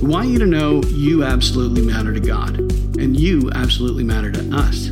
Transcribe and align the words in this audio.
We 0.00 0.08
want 0.08 0.28
you 0.30 0.38
to 0.38 0.46
know 0.46 0.82
you 0.84 1.24
absolutely 1.24 1.82
matter 1.82 2.14
to 2.14 2.20
God, 2.20 2.58
and 2.98 3.14
you 3.20 3.50
absolutely 3.54 4.02
matter 4.02 4.32
to 4.32 4.56
us. 4.56 4.88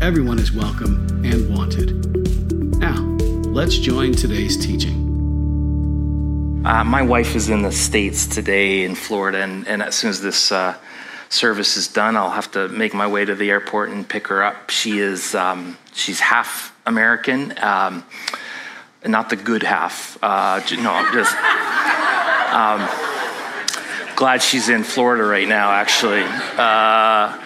Everyone 0.00 0.38
is 0.38 0.52
welcome 0.52 1.24
and 1.24 1.52
wanted. 1.52 2.78
Now, 2.78 2.94
let's 3.50 3.76
join 3.76 4.12
today's 4.12 4.56
teaching. 4.56 4.94
Uh, 6.64 6.84
my 6.84 7.02
wife 7.02 7.34
is 7.34 7.48
in 7.48 7.62
the 7.62 7.72
States 7.72 8.28
today 8.28 8.84
in 8.84 8.94
Florida, 8.94 9.38
and, 9.38 9.66
and 9.66 9.82
as 9.82 9.96
soon 9.96 10.10
as 10.10 10.22
this 10.22 10.52
uh, 10.52 10.76
service 11.30 11.76
is 11.76 11.88
done, 11.88 12.16
I'll 12.16 12.30
have 12.30 12.52
to 12.52 12.68
make 12.68 12.94
my 12.94 13.08
way 13.08 13.24
to 13.24 13.34
the 13.34 13.50
airport 13.50 13.90
and 13.90 14.08
pick 14.08 14.28
her 14.28 14.44
up. 14.44 14.70
She 14.70 15.00
is 15.00 15.34
um, 15.34 15.76
she's 15.94 16.20
half 16.20 16.72
American, 16.86 17.58
um, 17.58 18.04
not 19.04 19.30
the 19.30 19.36
good 19.36 19.64
half. 19.64 20.16
Uh, 20.22 20.60
no, 20.80 20.92
I'm 20.92 21.12
just. 21.12 21.34
Um, 22.48 23.07
glad 24.18 24.42
she's 24.42 24.68
in 24.68 24.82
Florida 24.82 25.22
right 25.22 25.46
now, 25.46 25.70
actually. 25.70 26.22
Uh, 26.22 27.38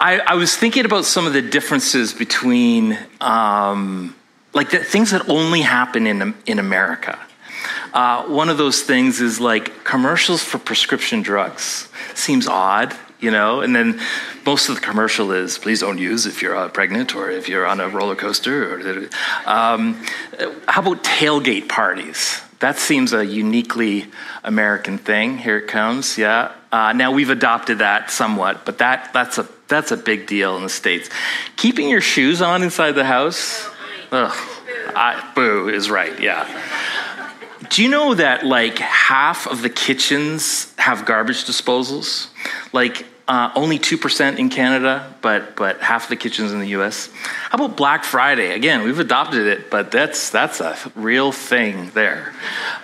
I, 0.00 0.18
I, 0.26 0.34
was 0.36 0.56
thinking 0.56 0.86
about 0.86 1.04
some 1.04 1.26
of 1.26 1.34
the 1.34 1.42
differences 1.42 2.14
between, 2.14 2.98
um, 3.20 4.16
like, 4.54 4.70
the 4.70 4.78
things 4.78 5.10
that 5.10 5.28
only 5.28 5.60
happen 5.60 6.06
in, 6.06 6.34
in 6.46 6.58
America. 6.58 7.18
Uh, 7.92 8.24
one 8.28 8.48
of 8.48 8.56
those 8.56 8.80
things 8.80 9.20
is 9.20 9.40
like 9.40 9.84
commercials 9.84 10.42
for 10.42 10.56
prescription 10.56 11.20
drugs. 11.20 11.90
Seems 12.14 12.48
odd, 12.48 12.96
you 13.20 13.30
know? 13.30 13.60
And 13.60 13.76
then 13.76 14.00
most 14.46 14.70
of 14.70 14.74
the 14.74 14.80
commercial 14.80 15.32
is 15.32 15.58
please 15.58 15.80
don't 15.80 15.98
use 15.98 16.24
if 16.24 16.40
you're 16.40 16.56
uh, 16.56 16.70
pregnant 16.70 17.14
or 17.14 17.30
if 17.30 17.46
you're 17.46 17.66
on 17.66 17.78
a 17.78 17.90
roller 17.90 18.16
coaster. 18.16 18.74
Or, 18.74 19.08
um, 19.44 20.02
how 20.66 20.80
about 20.80 21.04
tailgate 21.04 21.68
parties? 21.68 22.40
That 22.60 22.78
seems 22.78 23.12
a 23.12 23.24
uniquely 23.24 24.06
American 24.42 24.98
thing. 24.98 25.38
Here 25.38 25.58
it 25.58 25.68
comes. 25.68 26.18
Yeah. 26.18 26.52
Uh, 26.72 26.92
now 26.92 27.12
we've 27.12 27.30
adopted 27.30 27.78
that 27.78 28.10
somewhat, 28.10 28.64
but 28.64 28.78
that 28.78 29.12
that's 29.12 29.38
a 29.38 29.48
that's 29.68 29.92
a 29.92 29.96
big 29.96 30.26
deal 30.26 30.56
in 30.56 30.62
the 30.62 30.68
states. 30.68 31.08
Keeping 31.56 31.88
your 31.88 32.00
shoes 32.00 32.42
on 32.42 32.62
inside 32.62 32.92
the 32.92 33.04
house. 33.04 33.68
Ugh, 34.10 34.32
I, 34.96 35.30
boo 35.34 35.68
is 35.68 35.90
right. 35.90 36.18
Yeah. 36.18 36.46
Do 37.68 37.82
you 37.82 37.88
know 37.88 38.14
that 38.14 38.44
like 38.46 38.78
half 38.78 39.46
of 39.46 39.62
the 39.62 39.70
kitchens 39.70 40.74
have 40.78 41.04
garbage 41.04 41.44
disposals? 41.44 42.28
Like 42.72 43.06
uh, 43.28 43.52
only 43.54 43.78
2% 43.78 44.38
in 44.38 44.48
Canada, 44.48 45.14
but, 45.20 45.54
but 45.54 45.80
half 45.80 46.08
the 46.08 46.16
kitchens 46.16 46.50
in 46.50 46.60
the 46.60 46.68
US. 46.68 47.10
How 47.22 47.62
about 47.62 47.76
Black 47.76 48.02
Friday? 48.02 48.52
Again, 48.54 48.82
we've 48.84 48.98
adopted 48.98 49.46
it, 49.46 49.70
but 49.70 49.90
that's, 49.90 50.30
that's 50.30 50.60
a 50.60 50.76
real 50.96 51.30
thing 51.30 51.90
there. 51.90 52.32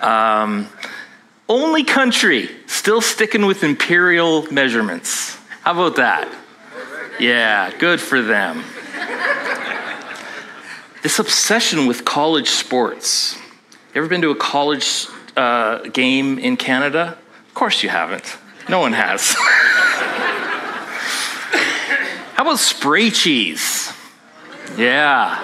Um, 0.03 0.69
only 1.48 1.83
country 1.83 2.51
still 2.67 3.01
sticking 3.01 3.47
with 3.47 3.64
imperial 3.64 4.42
measurements. 4.53 5.36
How 5.62 5.73
about 5.73 5.97
that? 5.97 6.31
Yeah, 7.19 7.73
good 7.79 8.01
for 8.01 8.20
them. 8.20 8.64
this 11.03 11.19
obsession 11.19 11.86
with 11.86 12.05
college 12.05 12.51
sports. 12.51 13.39
You 13.95 14.01
ever 14.01 14.08
been 14.08 14.20
to 14.23 14.30
a 14.30 14.36
college 14.36 15.07
uh, 15.39 15.79
game 15.89 16.39
in 16.39 16.58
Canada? 16.58 17.17
Of 17.48 17.55
course 17.55 17.83
you 17.83 17.89
haven't. 17.89 18.36
No 18.68 18.80
one 18.80 18.92
has. 18.92 19.35
How 22.44 22.50
about 22.50 22.60
spray 22.60 23.10
cheese? 23.10 23.90
Yeah. 24.77 25.40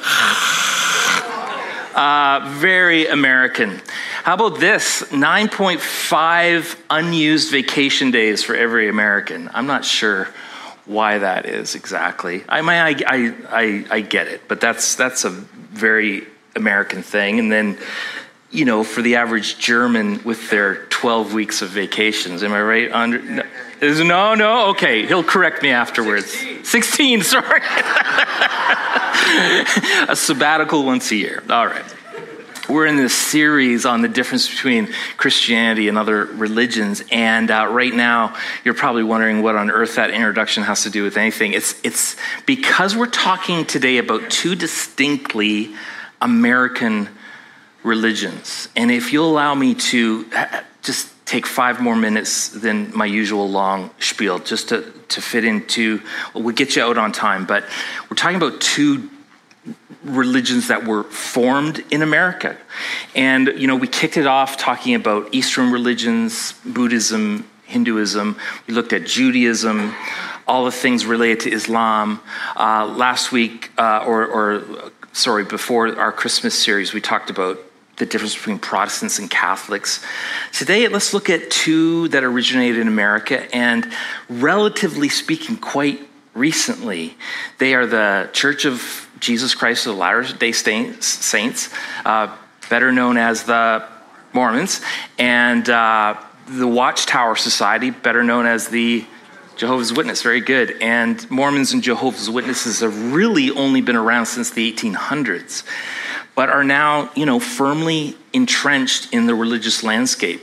Uh, 1.92 2.54
very 2.54 3.08
American. 3.08 3.82
How 4.22 4.34
about 4.34 4.60
this? 4.60 5.02
9.5 5.10 6.76
unused 6.88 7.50
vacation 7.50 8.12
days 8.12 8.44
for 8.44 8.54
every 8.54 8.88
American. 8.88 9.50
I'm 9.52 9.66
not 9.66 9.84
sure 9.84 10.28
why 10.86 11.18
that 11.18 11.46
is 11.46 11.74
exactly. 11.74 12.44
I 12.48 12.62
mean, 12.62 12.70
I, 12.70 12.94
I, 13.06 13.34
I, 13.50 13.86
I 13.90 14.00
get 14.02 14.28
it, 14.28 14.42
but 14.46 14.60
that's, 14.60 14.94
that's 14.94 15.24
a 15.24 15.30
very 15.30 16.26
American 16.54 17.02
thing. 17.02 17.40
And 17.40 17.50
then, 17.50 17.76
you 18.50 18.64
know, 18.64 18.82
for 18.82 19.02
the 19.02 19.16
average 19.16 19.58
German 19.58 20.22
with 20.24 20.50
their 20.50 20.86
12 20.86 21.34
weeks 21.34 21.62
of 21.62 21.70
vacations, 21.70 22.42
am 22.42 22.52
I 22.52 22.62
right? 22.62 22.92
Under, 22.92 23.22
no, 23.22 23.42
is 23.80 24.00
no, 24.00 24.34
no. 24.34 24.70
Okay, 24.70 25.06
he'll 25.06 25.24
correct 25.24 25.62
me 25.62 25.70
afterwards. 25.70 26.32
16, 26.32 26.64
16 26.64 27.22
sorry. 27.22 27.60
a 30.08 30.16
sabbatical 30.16 30.84
once 30.84 31.10
a 31.12 31.16
year. 31.16 31.42
All 31.48 31.66
right. 31.66 31.84
We're 32.68 32.86
in 32.86 32.96
this 32.96 33.14
series 33.14 33.84
on 33.84 34.02
the 34.02 34.08
difference 34.08 34.48
between 34.48 34.92
Christianity 35.16 35.88
and 35.88 35.98
other 35.98 36.26
religions, 36.26 37.02
and 37.10 37.50
uh, 37.50 37.66
right 37.68 37.92
now 37.92 38.36
you're 38.64 38.74
probably 38.74 39.02
wondering 39.02 39.42
what 39.42 39.56
on 39.56 39.72
earth 39.72 39.96
that 39.96 40.10
introduction 40.10 40.62
has 40.62 40.84
to 40.84 40.90
do 40.90 41.02
with 41.02 41.16
anything. 41.16 41.52
It's 41.52 41.74
it's 41.82 42.14
because 42.46 42.94
we're 42.94 43.06
talking 43.06 43.64
today 43.64 43.98
about 43.98 44.30
two 44.30 44.54
distinctly 44.54 45.74
American 46.20 47.08
religions, 47.82 48.68
and 48.76 48.90
if 48.90 49.12
you'll 49.12 49.30
allow 49.30 49.54
me 49.54 49.74
to 49.74 50.26
uh, 50.34 50.62
just 50.82 51.08
take 51.30 51.46
five 51.46 51.80
more 51.80 51.94
minutes 51.94 52.48
than 52.48 52.92
my 52.92 53.06
usual 53.06 53.48
long 53.48 53.88
spiel 54.00 54.40
just 54.40 54.70
to, 54.70 54.82
to 55.06 55.22
fit 55.22 55.44
into, 55.44 56.00
well, 56.34 56.42
we'll 56.42 56.54
get 56.54 56.74
you 56.74 56.82
out 56.82 56.98
on 56.98 57.12
time, 57.12 57.46
but 57.46 57.62
we're 58.10 58.16
talking 58.16 58.36
about 58.36 58.60
two 58.60 59.08
religions 60.02 60.66
that 60.66 60.84
were 60.84 61.04
formed 61.04 61.84
in 61.92 62.02
America. 62.02 62.56
And, 63.14 63.46
you 63.56 63.68
know, 63.68 63.76
we 63.76 63.86
kicked 63.86 64.16
it 64.16 64.26
off 64.26 64.56
talking 64.56 64.96
about 64.96 65.32
Eastern 65.32 65.70
religions, 65.70 66.54
Buddhism, 66.64 67.48
Hinduism. 67.64 68.36
We 68.66 68.74
looked 68.74 68.92
at 68.92 69.06
Judaism, 69.06 69.94
all 70.48 70.64
the 70.64 70.72
things 70.72 71.06
related 71.06 71.40
to 71.40 71.52
Islam. 71.52 72.20
Uh, 72.56 72.86
last 72.86 73.30
week, 73.30 73.70
uh, 73.78 74.02
or, 74.04 74.26
or 74.26 74.90
sorry, 75.12 75.44
before 75.44 75.96
our 75.96 76.10
Christmas 76.10 76.60
series, 76.60 76.92
we 76.92 77.00
talked 77.00 77.30
about 77.30 77.60
the 78.00 78.06
difference 78.06 78.34
between 78.34 78.58
Protestants 78.58 79.20
and 79.20 79.30
Catholics. 79.30 80.04
Today, 80.52 80.88
let's 80.88 81.14
look 81.14 81.30
at 81.30 81.50
two 81.50 82.08
that 82.08 82.24
originated 82.24 82.78
in 82.78 82.88
America 82.88 83.54
and, 83.54 83.92
relatively 84.28 85.08
speaking, 85.08 85.56
quite 85.56 86.00
recently. 86.34 87.14
They 87.58 87.74
are 87.74 87.86
the 87.86 88.30
Church 88.32 88.64
of 88.64 89.08
Jesus 89.20 89.54
Christ 89.54 89.86
of 89.86 89.94
the 89.94 90.00
Latter 90.00 90.24
day 90.32 90.50
Saints, 90.50 91.72
uh, 92.04 92.34
better 92.68 92.90
known 92.90 93.18
as 93.18 93.44
the 93.44 93.84
Mormons, 94.32 94.80
and 95.18 95.68
uh, 95.68 96.18
the 96.48 96.66
Watchtower 96.66 97.36
Society, 97.36 97.90
better 97.90 98.24
known 98.24 98.46
as 98.46 98.68
the 98.68 99.04
Jehovah's 99.60 99.92
Witness, 99.92 100.22
very 100.22 100.40
good. 100.40 100.80
And 100.80 101.30
Mormons 101.30 101.74
and 101.74 101.82
Jehovah's 101.82 102.30
Witnesses 102.30 102.80
have 102.80 103.12
really 103.12 103.50
only 103.50 103.82
been 103.82 103.94
around 103.94 104.24
since 104.24 104.48
the 104.48 104.72
1800s 104.72 105.64
but 106.34 106.48
are 106.48 106.64
now, 106.64 107.10
you 107.14 107.26
know, 107.26 107.38
firmly 107.38 108.16
entrenched 108.32 109.12
in 109.12 109.26
the 109.26 109.34
religious 109.34 109.82
landscape. 109.82 110.40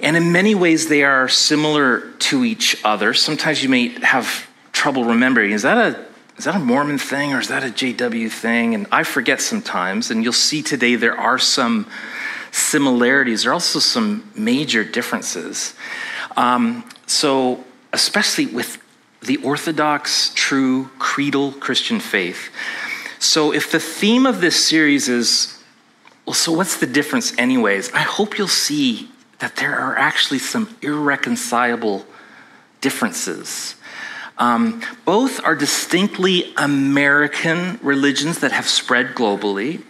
And 0.00 0.16
in 0.16 0.32
many 0.32 0.56
ways, 0.56 0.88
they 0.88 1.04
are 1.04 1.28
similar 1.28 2.10
to 2.10 2.44
each 2.44 2.76
other. 2.84 3.14
Sometimes 3.14 3.62
you 3.62 3.68
may 3.68 3.90
have 4.00 4.48
trouble 4.72 5.04
remembering 5.04 5.52
is 5.52 5.62
that 5.62 5.78
a 5.78 6.06
is 6.36 6.46
that 6.46 6.56
a 6.56 6.58
Mormon 6.58 6.98
thing 6.98 7.32
or 7.32 7.38
is 7.38 7.46
that 7.46 7.62
a 7.62 7.68
JW 7.68 8.28
thing? 8.28 8.74
And 8.74 8.88
I 8.90 9.04
forget 9.04 9.40
sometimes. 9.40 10.10
And 10.10 10.24
you'll 10.24 10.32
see 10.32 10.60
today 10.60 10.96
there 10.96 11.16
are 11.16 11.38
some 11.38 11.86
similarities. 12.50 13.44
There 13.44 13.52
are 13.52 13.54
also 13.54 13.78
some 13.78 14.28
major 14.34 14.82
differences. 14.82 15.74
Um, 16.36 16.82
so, 17.06 17.64
especially 17.92 18.46
with 18.46 18.78
the 19.22 19.38
Orthodox, 19.38 20.32
true, 20.34 20.90
creedal 20.98 21.52
Christian 21.52 22.00
faith, 22.00 22.50
so, 23.18 23.52
if 23.52 23.70
the 23.70 23.80
theme 23.80 24.26
of 24.26 24.40
this 24.40 24.66
series 24.66 25.08
is, 25.08 25.62
well, 26.26 26.34
so 26.34 26.52
what's 26.52 26.76
the 26.76 26.86
difference, 26.86 27.36
anyways? 27.38 27.92
I 27.92 28.00
hope 28.00 28.36
you'll 28.36 28.46
see 28.48 29.08
that 29.38 29.56
there 29.56 29.78
are 29.78 29.96
actually 29.96 30.38
some 30.38 30.76
irreconcilable 30.82 32.06
differences. 32.80 33.74
Um, 34.38 34.82
both 35.06 35.42
are 35.44 35.54
distinctly 35.54 36.52
American 36.58 37.78
religions 37.82 38.40
that 38.40 38.52
have 38.52 38.68
spread 38.68 39.14
globally. 39.14 39.82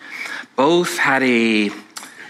Both 0.54 0.98
had 0.98 1.22
a, 1.24 1.66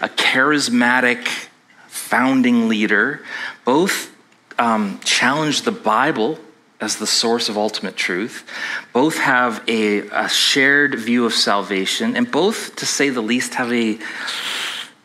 a 0.01 0.09
charismatic 0.09 1.47
founding 1.87 2.67
leader, 2.67 3.23
both 3.65 4.11
um, 4.59 4.99
challenge 5.03 5.63
the 5.63 5.71
Bible 5.71 6.39
as 6.79 6.97
the 6.97 7.07
source 7.07 7.49
of 7.49 7.57
ultimate 7.57 7.95
truth. 7.95 8.47
Both 8.93 9.17
have 9.17 9.63
a, 9.67 10.07
a, 10.09 10.29
shared 10.29 10.95
view 10.95 11.25
of 11.25 11.33
salvation, 11.33 12.15
and 12.15 12.29
both, 12.29 12.75
to 12.75 12.85
say 12.85 13.09
the 13.09 13.21
least, 13.21 13.55
have 13.55 13.71
a 13.73 13.97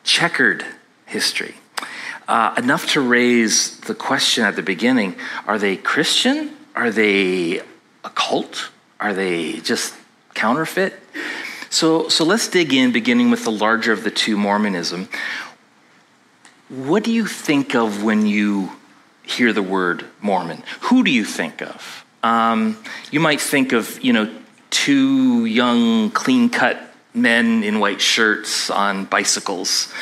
checkered 0.04 0.64
history. 1.06 1.54
Uh, 2.28 2.54
enough 2.56 2.88
to 2.93 3.00
raise 3.00 3.78
the 3.81 3.94
question 3.94 4.44
at 4.44 4.54
the 4.56 4.62
beginning 4.62 5.16
are 5.46 5.58
they 5.58 5.76
Christian? 5.76 6.56
Are 6.75 6.90
they 6.90 7.58
a 8.05 8.10
cult? 8.14 8.70
Are 9.00 9.12
they 9.12 9.55
just 9.60 9.94
counterfeit? 10.34 10.94
So, 11.69 12.08
so 12.08 12.25
let's 12.25 12.48
dig 12.48 12.72
in, 12.72 12.93
beginning 12.93 13.31
with 13.31 13.44
the 13.44 13.50
larger 13.50 13.93
of 13.93 14.05
the 14.05 14.10
two 14.10 14.37
Mormonism. 14.37 15.08
What 16.69 17.02
do 17.02 17.12
you 17.12 17.26
think 17.26 17.75
of 17.75 18.02
when 18.02 18.26
you 18.26 18.72
hear 19.22 19.52
the 19.52 19.62
word 19.62 20.04
Mormon? 20.20 20.62
Who 20.82 21.04
do 21.04 21.10
you 21.10 21.24
think 21.24 21.62
of? 21.62 22.04
Um, 22.22 22.78
you 23.10 23.20
might 23.20 23.40
think 23.40 23.72
of, 23.72 24.02
you 24.02 24.12
know, 24.12 24.32
two 24.70 25.44
young, 25.44 26.10
clean 26.10 26.48
cut 26.48 26.80
men 27.14 27.62
in 27.62 27.78
white 27.78 28.00
shirts 28.00 28.70
on 28.70 29.04
bicycles. 29.04 29.92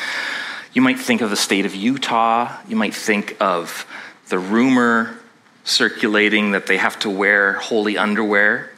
You 0.73 0.81
might 0.81 0.99
think 0.99 1.21
of 1.21 1.29
the 1.29 1.35
state 1.35 1.65
of 1.65 1.75
Utah. 1.75 2.57
You 2.67 2.75
might 2.75 2.93
think 2.93 3.35
of 3.39 3.85
the 4.29 4.39
rumor 4.39 5.17
circulating 5.63 6.51
that 6.51 6.67
they 6.67 6.77
have 6.77 6.97
to 6.99 7.09
wear 7.09 7.53
holy 7.53 7.97
underwear. 7.97 8.71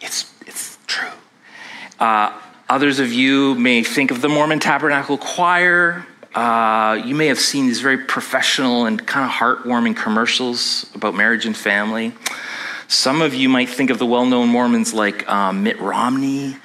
It's, 0.00 0.32
it's 0.46 0.78
true. 0.86 1.10
Uh, 2.00 2.38
others 2.68 2.98
of 2.98 3.12
you 3.12 3.54
may 3.54 3.82
think 3.82 4.10
of 4.10 4.22
the 4.22 4.28
Mormon 4.28 4.60
Tabernacle 4.60 5.18
Choir. 5.18 6.06
Uh, 6.34 7.00
you 7.04 7.14
may 7.14 7.26
have 7.26 7.38
seen 7.38 7.66
these 7.66 7.80
very 7.80 7.98
professional 7.98 8.86
and 8.86 9.06
kind 9.06 9.24
of 9.24 9.30
heartwarming 9.30 9.96
commercials 9.96 10.86
about 10.94 11.14
marriage 11.14 11.46
and 11.46 11.56
family. 11.56 12.12
Some 12.86 13.20
of 13.20 13.34
you 13.34 13.48
might 13.48 13.68
think 13.68 13.90
of 13.90 13.98
the 13.98 14.06
well 14.06 14.24
known 14.24 14.48
Mormons 14.48 14.94
like 14.94 15.28
um, 15.28 15.62
Mitt 15.62 15.78
Romney, 15.80 16.56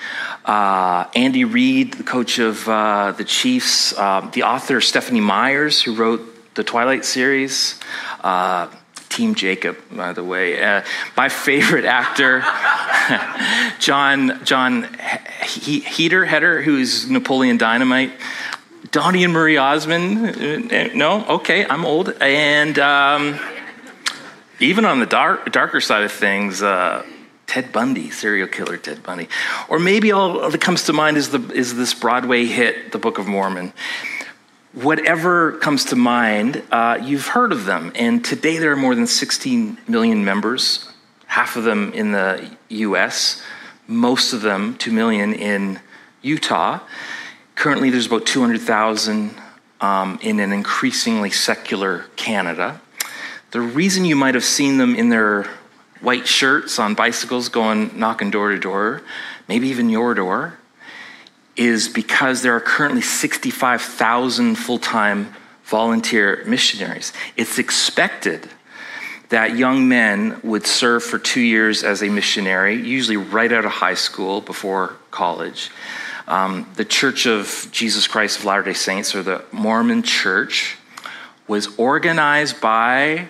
uh, 0.45 1.05
Andy 1.15 1.43
Reid, 1.43 1.93
the 1.93 2.03
coach 2.03 2.39
of 2.39 2.67
uh, 2.67 3.11
the 3.11 3.25
Chiefs, 3.25 3.93
uh, 3.97 4.29
the 4.33 4.43
author 4.43 4.79
Stephanie 4.79 5.21
Myers, 5.21 5.81
who 5.81 5.95
wrote 5.95 6.55
the 6.55 6.63
Twilight 6.63 7.03
series. 7.03 7.79
Uh, 8.21 8.67
Team 9.09 9.35
Jacob, 9.35 9.77
by 9.91 10.11
the 10.11 10.23
way. 10.23 10.81
My 11.15 11.29
favorite 11.29 11.85
actor, 11.85 12.39
John 13.79 14.43
John 14.43 14.87
he- 15.43 15.81
Heder, 15.81 16.61
who's 16.63 17.07
Napoleon 17.11 17.57
Dynamite. 17.57 18.11
Donnie 18.93 19.23
and 19.23 19.33
Marie 19.33 19.57
Osmond. 19.57 20.71
Uh, 20.71 20.87
no, 20.93 21.25
okay, 21.25 21.65
I'm 21.65 21.83
old. 21.83 22.13
And 22.21 22.77
um, 22.77 23.39
even 24.59 24.85
on 24.85 24.99
the 24.99 25.07
dark, 25.07 25.51
darker 25.51 25.81
side 25.81 26.03
of 26.03 26.11
things, 26.11 26.61
uh, 26.61 27.03
Ted 27.47 27.71
Bundy, 27.71 28.11
serial 28.11 28.47
killer 28.47 28.77
Ted 28.77 29.01
Bundy. 29.01 29.29
Or 29.67 29.79
maybe 29.79 30.11
all 30.11 30.47
that 30.47 30.61
comes 30.61 30.83
to 30.83 30.93
mind 30.93 31.17
is, 31.17 31.31
the, 31.31 31.39
is 31.53 31.75
this 31.75 31.95
Broadway 31.95 32.45
hit, 32.45 32.91
The 32.91 32.99
Book 32.99 33.17
of 33.17 33.27
Mormon 33.27 33.73
whatever 34.73 35.51
comes 35.59 35.85
to 35.85 35.95
mind, 35.95 36.63
uh, 36.71 36.97
you've 36.99 37.27
heard 37.27 37.51
of 37.51 37.65
them. 37.65 37.91
And 37.93 38.25
today 38.25 38.57
there 38.57 38.71
are 38.71 38.75
more 38.75 38.95
than 38.95 39.05
16 39.05 39.77
million 39.87 40.25
members, 40.25 40.89
half 41.27 41.55
of 41.55 41.63
them 41.63 41.93
in 41.93 42.11
the 42.11 42.49
US, 42.69 43.43
most 43.85 44.33
of 44.33 44.41
them, 44.41 44.75
2 44.77 44.91
million, 44.91 45.31
in 45.35 45.79
Utah. 46.23 46.79
Currently, 47.55 47.89
there's 47.89 48.07
about 48.07 48.25
200,000 48.25 49.31
um, 49.81 50.19
in 50.21 50.39
an 50.39 50.51
increasingly 50.51 51.29
secular 51.29 52.05
Canada. 52.15 52.81
The 53.51 53.61
reason 53.61 54.05
you 54.05 54.15
might 54.15 54.33
have 54.33 54.43
seen 54.43 54.77
them 54.77 54.95
in 54.95 55.09
their 55.09 55.43
white 56.01 56.27
shirts 56.27 56.79
on 56.79 56.95
bicycles 56.95 57.49
going 57.49 57.97
knocking 57.97 58.31
door 58.31 58.49
to 58.49 58.59
door, 58.59 59.01
maybe 59.47 59.69
even 59.69 59.89
your 59.89 60.13
door, 60.13 60.57
is 61.55 61.87
because 61.87 62.41
there 62.41 62.55
are 62.55 62.59
currently 62.59 63.01
65,000 63.01 64.55
full 64.55 64.79
time 64.79 65.33
volunteer 65.63 66.43
missionaries. 66.45 67.13
It's 67.37 67.57
expected 67.57 68.49
that 69.29 69.57
young 69.57 69.87
men 69.87 70.39
would 70.43 70.67
serve 70.67 71.03
for 71.03 71.17
two 71.17 71.41
years 71.41 71.83
as 71.83 72.03
a 72.03 72.09
missionary, 72.09 72.75
usually 72.75 73.17
right 73.17 73.51
out 73.51 73.65
of 73.65 73.71
high 73.71 73.93
school 73.93 74.41
before 74.41 74.95
college. 75.11 75.71
Um, 76.27 76.69
the 76.75 76.85
Church 76.85 77.25
of 77.25 77.67
Jesus 77.71 78.07
Christ 78.07 78.39
of 78.39 78.45
Latter 78.45 78.63
day 78.63 78.73
Saints, 78.73 79.13
or 79.15 79.23
the 79.23 79.43
Mormon 79.51 80.03
Church, 80.03 80.77
was 81.47 81.77
organized 81.77 82.61
by 82.61 83.27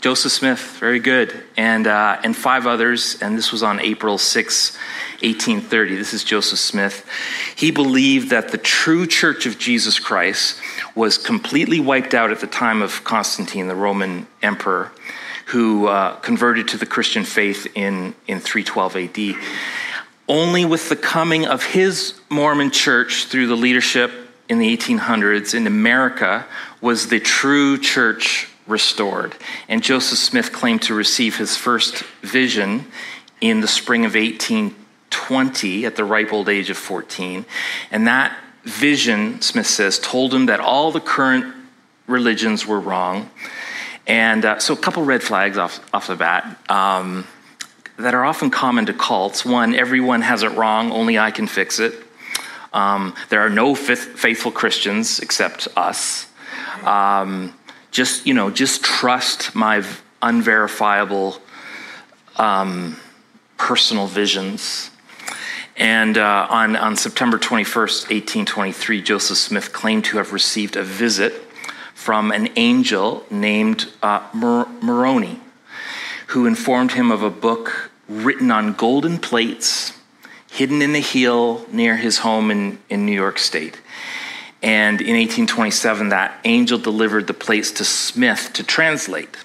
Joseph 0.00 0.32
Smith, 0.32 0.60
very 0.78 0.98
good, 0.98 1.44
and, 1.58 1.86
uh, 1.86 2.18
and 2.24 2.34
five 2.34 2.66
others, 2.66 3.20
and 3.20 3.36
this 3.36 3.52
was 3.52 3.62
on 3.62 3.80
April 3.80 4.16
6, 4.16 4.72
1830. 5.20 5.96
This 5.96 6.14
is 6.14 6.24
Joseph 6.24 6.58
Smith. 6.58 7.04
He 7.54 7.70
believed 7.70 8.30
that 8.30 8.48
the 8.48 8.56
true 8.56 9.06
church 9.06 9.44
of 9.44 9.58
Jesus 9.58 9.98
Christ 9.98 10.58
was 10.94 11.18
completely 11.18 11.80
wiped 11.80 12.14
out 12.14 12.30
at 12.30 12.40
the 12.40 12.46
time 12.46 12.80
of 12.80 13.04
Constantine, 13.04 13.68
the 13.68 13.74
Roman 13.74 14.26
emperor, 14.42 14.90
who 15.46 15.88
uh, 15.88 16.14
converted 16.16 16.68
to 16.68 16.78
the 16.78 16.86
Christian 16.86 17.24
faith 17.24 17.66
in, 17.74 18.14
in 18.26 18.40
312 18.40 18.96
AD. 18.96 19.36
Only 20.28 20.64
with 20.64 20.88
the 20.88 20.96
coming 20.96 21.46
of 21.46 21.64
his 21.64 22.20
Mormon 22.28 22.70
church 22.70 23.26
through 23.26 23.48
the 23.48 23.56
leadership 23.56 24.12
in 24.48 24.58
the 24.58 24.76
1800s 24.76 25.54
in 25.54 25.66
America 25.66 26.46
was 26.80 27.08
the 27.08 27.20
true 27.20 27.78
church 27.78 28.48
restored. 28.66 29.34
And 29.68 29.82
Joseph 29.82 30.18
Smith 30.18 30.52
claimed 30.52 30.82
to 30.82 30.94
receive 30.94 31.36
his 31.36 31.56
first 31.56 32.02
vision 32.22 32.86
in 33.40 33.60
the 33.60 33.68
spring 33.68 34.04
of 34.04 34.14
1820 34.14 35.86
at 35.86 35.96
the 35.96 36.04
ripe 36.04 36.32
old 36.32 36.48
age 36.48 36.70
of 36.70 36.76
14. 36.76 37.44
And 37.90 38.06
that 38.06 38.36
vision, 38.64 39.40
Smith 39.40 39.66
says, 39.66 39.98
told 39.98 40.32
him 40.34 40.46
that 40.46 40.60
all 40.60 40.92
the 40.92 41.00
current 41.00 41.54
religions 42.06 42.66
were 42.66 42.80
wrong. 42.80 43.30
And 44.06 44.44
uh, 44.44 44.58
so, 44.58 44.74
a 44.74 44.76
couple 44.76 45.04
red 45.04 45.22
flags 45.22 45.56
off, 45.56 45.80
off 45.94 46.06
the 46.06 46.16
bat 46.16 46.58
um, 46.68 47.26
that 48.00 48.14
are 48.14 48.24
often 48.24 48.50
common 48.50 48.86
to 48.86 48.92
cults. 48.92 49.44
One, 49.44 49.74
everyone 49.74 50.22
has 50.22 50.42
it 50.42 50.52
wrong, 50.52 50.92
only 50.92 51.18
I 51.18 51.30
can 51.30 51.46
fix 51.46 51.78
it. 51.78 51.94
Um, 52.72 53.14
there 53.30 53.40
are 53.40 53.50
no 53.50 53.74
faithful 53.74 54.52
Christians 54.52 55.18
except 55.18 55.68
us. 55.76 56.26
Um, 56.84 57.54
just 57.90 58.26
you 58.26 58.34
know 58.34 58.50
just 58.50 58.82
trust 58.82 59.54
my 59.54 59.84
unverifiable 60.22 61.38
um, 62.36 62.96
personal 63.56 64.06
visions 64.06 64.90
and 65.76 66.16
uh, 66.16 66.46
on, 66.50 66.76
on 66.76 66.96
september 66.96 67.38
21st 67.38 68.10
1823 68.10 69.02
joseph 69.02 69.36
smith 69.36 69.72
claimed 69.72 70.04
to 70.04 70.18
have 70.18 70.32
received 70.32 70.76
a 70.76 70.82
visit 70.82 71.32
from 71.94 72.30
an 72.30 72.48
angel 72.56 73.24
named 73.30 73.90
uh, 74.02 74.26
moroni 74.32 75.40
who 76.28 76.46
informed 76.46 76.92
him 76.92 77.10
of 77.10 77.22
a 77.22 77.30
book 77.30 77.89
written 78.10 78.50
on 78.50 78.74
golden 78.74 79.18
plates 79.18 79.92
hidden 80.50 80.82
in 80.82 80.94
a 80.94 81.00
hill 81.00 81.64
near 81.70 81.96
his 81.96 82.18
home 82.18 82.50
in, 82.50 82.78
in 82.90 83.06
new 83.06 83.12
york 83.12 83.38
state 83.38 83.80
and 84.62 85.00
in 85.00 85.16
1827, 85.16 86.10
that 86.10 86.38
angel 86.44 86.78
delivered 86.78 87.26
the 87.26 87.34
plates 87.34 87.70
to 87.72 87.84
Smith 87.84 88.50
to 88.54 88.62
translate. 88.62 89.36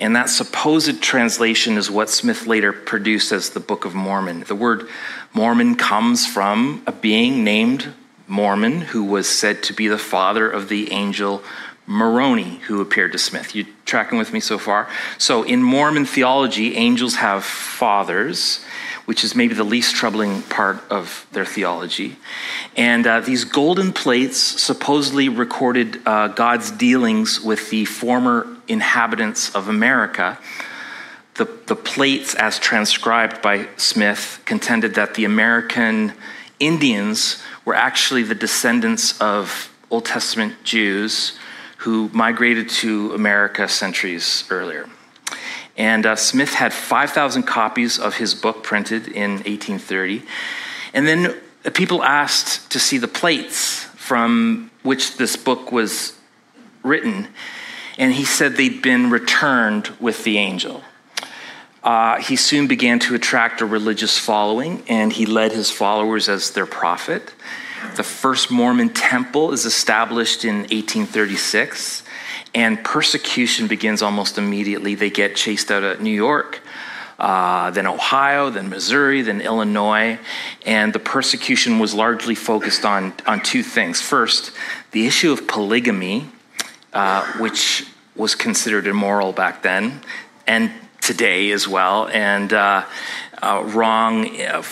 And 0.00 0.16
that 0.16 0.28
supposed 0.28 1.00
translation 1.00 1.76
is 1.76 1.88
what 1.88 2.10
Smith 2.10 2.46
later 2.46 2.72
produced 2.72 3.30
as 3.30 3.50
the 3.50 3.60
Book 3.60 3.84
of 3.84 3.94
Mormon. 3.94 4.40
The 4.40 4.56
word 4.56 4.88
Mormon 5.32 5.76
comes 5.76 6.26
from 6.26 6.82
a 6.86 6.92
being 6.92 7.44
named 7.44 7.94
Mormon, 8.26 8.80
who 8.80 9.04
was 9.04 9.28
said 9.28 9.62
to 9.64 9.72
be 9.72 9.86
the 9.86 9.98
father 9.98 10.50
of 10.50 10.68
the 10.68 10.90
angel 10.90 11.44
Moroni, 11.86 12.60
who 12.66 12.80
appeared 12.80 13.12
to 13.12 13.18
Smith. 13.18 13.54
You 13.54 13.66
tracking 13.84 14.16
with 14.16 14.32
me 14.32 14.40
so 14.40 14.58
far? 14.58 14.88
So, 15.18 15.42
in 15.42 15.62
Mormon 15.62 16.06
theology, 16.06 16.76
angels 16.76 17.16
have 17.16 17.44
fathers, 17.44 18.64
which 19.04 19.22
is 19.22 19.34
maybe 19.34 19.54
the 19.54 19.64
least 19.64 19.94
troubling 19.94 20.42
part 20.42 20.78
of 20.90 21.26
their 21.32 21.44
theology. 21.44 22.16
And 22.74 23.06
uh, 23.06 23.20
these 23.20 23.44
golden 23.44 23.92
plates 23.92 24.38
supposedly 24.38 25.28
recorded 25.28 26.00
uh, 26.06 26.28
God's 26.28 26.70
dealings 26.70 27.40
with 27.40 27.68
the 27.68 27.84
former 27.84 28.46
inhabitants 28.66 29.54
of 29.54 29.68
America. 29.68 30.38
The, 31.34 31.44
the 31.66 31.76
plates, 31.76 32.34
as 32.34 32.58
transcribed 32.58 33.42
by 33.42 33.68
Smith, 33.76 34.40
contended 34.46 34.94
that 34.94 35.14
the 35.14 35.26
American 35.26 36.14
Indians 36.58 37.42
were 37.66 37.74
actually 37.74 38.22
the 38.22 38.34
descendants 38.34 39.20
of 39.20 39.70
Old 39.90 40.06
Testament 40.06 40.54
Jews 40.64 41.38
who 41.84 42.08
migrated 42.14 42.66
to 42.66 43.12
America 43.12 43.68
centuries 43.68 44.44
earlier. 44.48 44.88
And 45.76 46.06
uh, 46.06 46.16
Smith 46.16 46.54
had 46.54 46.72
5,000 46.72 47.42
copies 47.42 47.98
of 47.98 48.16
his 48.16 48.34
book 48.34 48.62
printed 48.62 49.06
in 49.06 49.32
1830. 49.32 50.22
And 50.94 51.06
then 51.06 51.36
people 51.74 52.02
asked 52.02 52.72
to 52.72 52.80
see 52.80 52.96
the 52.96 53.08
plates 53.08 53.84
from 53.96 54.70
which 54.82 55.18
this 55.18 55.36
book 55.36 55.72
was 55.72 56.18
written, 56.82 57.28
and 57.98 58.14
he 58.14 58.24
said 58.24 58.56
they'd 58.56 58.80
been 58.80 59.10
returned 59.10 59.88
with 60.00 60.24
the 60.24 60.38
angel. 60.38 60.82
Uh, 61.82 62.18
he 62.18 62.34
soon 62.34 62.66
began 62.66 62.98
to 62.98 63.14
attract 63.14 63.60
a 63.60 63.66
religious 63.66 64.18
following, 64.18 64.82
and 64.88 65.12
he 65.12 65.26
led 65.26 65.52
his 65.52 65.70
followers 65.70 66.30
as 66.30 66.52
their 66.52 66.66
prophet. 66.66 67.34
The 67.92 68.02
first 68.02 68.50
Mormon 68.50 68.88
temple 68.88 69.52
is 69.52 69.64
established 69.64 70.44
in 70.44 70.62
1836, 70.62 72.02
and 72.54 72.82
persecution 72.82 73.68
begins 73.68 74.02
almost 74.02 74.36
immediately. 74.36 74.96
They 74.96 75.10
get 75.10 75.36
chased 75.36 75.70
out 75.70 75.84
of 75.84 76.00
New 76.00 76.10
York, 76.10 76.60
uh, 77.18 77.70
then 77.70 77.86
Ohio, 77.86 78.50
then 78.50 78.68
Missouri, 78.68 79.22
then 79.22 79.40
Illinois, 79.40 80.18
and 80.66 80.92
the 80.92 80.98
persecution 80.98 81.78
was 81.78 81.94
largely 81.94 82.34
focused 82.34 82.84
on, 82.84 83.12
on 83.26 83.40
two 83.40 83.62
things. 83.62 84.00
First, 84.00 84.50
the 84.90 85.06
issue 85.06 85.30
of 85.30 85.46
polygamy, 85.46 86.26
uh, 86.92 87.24
which 87.38 87.86
was 88.16 88.34
considered 88.34 88.88
immoral 88.88 89.32
back 89.32 89.62
then, 89.62 90.00
and 90.46 90.72
today 91.00 91.50
as 91.50 91.68
well, 91.68 92.08
and 92.08 92.52
uh, 92.52 92.84
uh, 93.44 93.62
wrong 93.62 94.40
uh, 94.40 94.62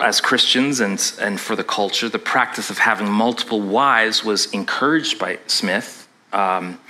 as 0.00 0.20
Christians 0.22 0.80
and, 0.80 1.12
and 1.20 1.38
for 1.38 1.54
the 1.54 1.64
culture. 1.64 2.08
The 2.08 2.18
practice 2.18 2.70
of 2.70 2.78
having 2.78 3.10
multiple 3.10 3.60
wives 3.60 4.24
was 4.24 4.46
encouraged 4.52 5.18
by 5.18 5.38
Smith. 5.46 6.08
Um, 6.32 6.80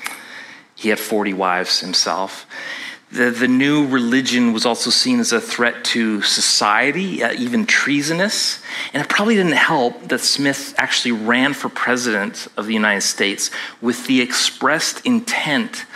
he 0.77 0.89
had 0.89 1.01
40 1.01 1.35
wives 1.35 1.81
himself. 1.81 2.47
The, 3.11 3.31
the 3.31 3.49
new 3.49 3.89
religion 3.89 4.53
was 4.53 4.65
also 4.65 4.91
seen 4.91 5.19
as 5.19 5.33
a 5.33 5.41
threat 5.41 5.85
to 5.87 6.23
society, 6.23 7.25
uh, 7.25 7.33
even 7.33 7.67
treasonous. 7.67 8.63
And 8.95 9.03
it 9.03 9.09
probably 9.09 9.35
didn't 9.35 9.55
help 9.55 10.09
that 10.09 10.21
Smith 10.21 10.75
actually 10.79 11.13
ran 11.13 11.55
for 11.55 11.69
president 11.69 12.47
of 12.57 12.67
the 12.67 12.73
United 12.73 13.01
States 13.01 13.51
with 13.81 14.07
the 14.07 14.21
expressed 14.21 15.05
intent 15.05 15.87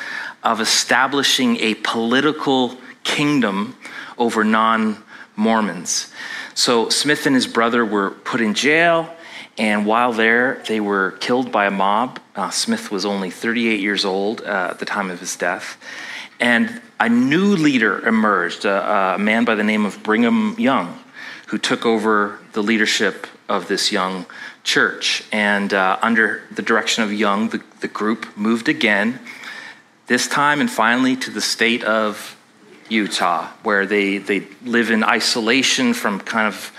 of 0.42 0.60
establishing 0.60 1.58
a 1.58 1.74
political 1.74 2.76
kingdom 3.04 3.76
over 4.18 4.44
non 4.44 5.02
Mormons. 5.36 6.12
So 6.54 6.88
Smith 6.88 7.26
and 7.26 7.34
his 7.34 7.46
brother 7.46 7.84
were 7.84 8.10
put 8.10 8.40
in 8.40 8.54
jail, 8.54 9.12
and 9.58 9.86
while 9.86 10.12
there, 10.12 10.62
they 10.68 10.80
were 10.80 11.12
killed 11.12 11.50
by 11.50 11.66
a 11.66 11.70
mob. 11.70 12.20
Uh, 12.36 12.50
Smith 12.50 12.90
was 12.90 13.04
only 13.04 13.30
38 13.30 13.80
years 13.80 14.04
old 14.04 14.42
uh, 14.42 14.68
at 14.70 14.78
the 14.78 14.84
time 14.84 15.10
of 15.10 15.20
his 15.20 15.36
death. 15.36 15.76
And 16.40 16.80
a 16.98 17.08
new 17.08 17.56
leader 17.56 18.06
emerged, 18.06 18.64
a, 18.64 19.14
a 19.14 19.18
man 19.18 19.44
by 19.44 19.54
the 19.54 19.64
name 19.64 19.84
of 19.84 20.02
Brigham 20.02 20.56
Young, 20.58 20.98
who 21.46 21.58
took 21.58 21.86
over 21.86 22.38
the 22.52 22.62
leadership 22.62 23.26
of 23.48 23.68
this 23.68 23.92
young 23.92 24.26
church. 24.64 25.24
And 25.30 25.72
uh, 25.72 25.98
under 26.02 26.42
the 26.50 26.62
direction 26.62 27.04
of 27.04 27.12
Young, 27.12 27.50
the, 27.50 27.62
the 27.80 27.88
group 27.88 28.36
moved 28.36 28.68
again 28.68 29.20
this 30.06 30.26
time 30.28 30.60
and 30.60 30.70
finally 30.70 31.16
to 31.16 31.30
the 31.30 31.40
state 31.40 31.82
of 31.84 32.36
Utah, 32.88 33.48
where 33.62 33.86
they, 33.86 34.18
they 34.18 34.46
live 34.64 34.90
in 34.90 35.02
isolation 35.02 35.94
from 35.94 36.20
kind 36.20 36.46
of 36.46 36.72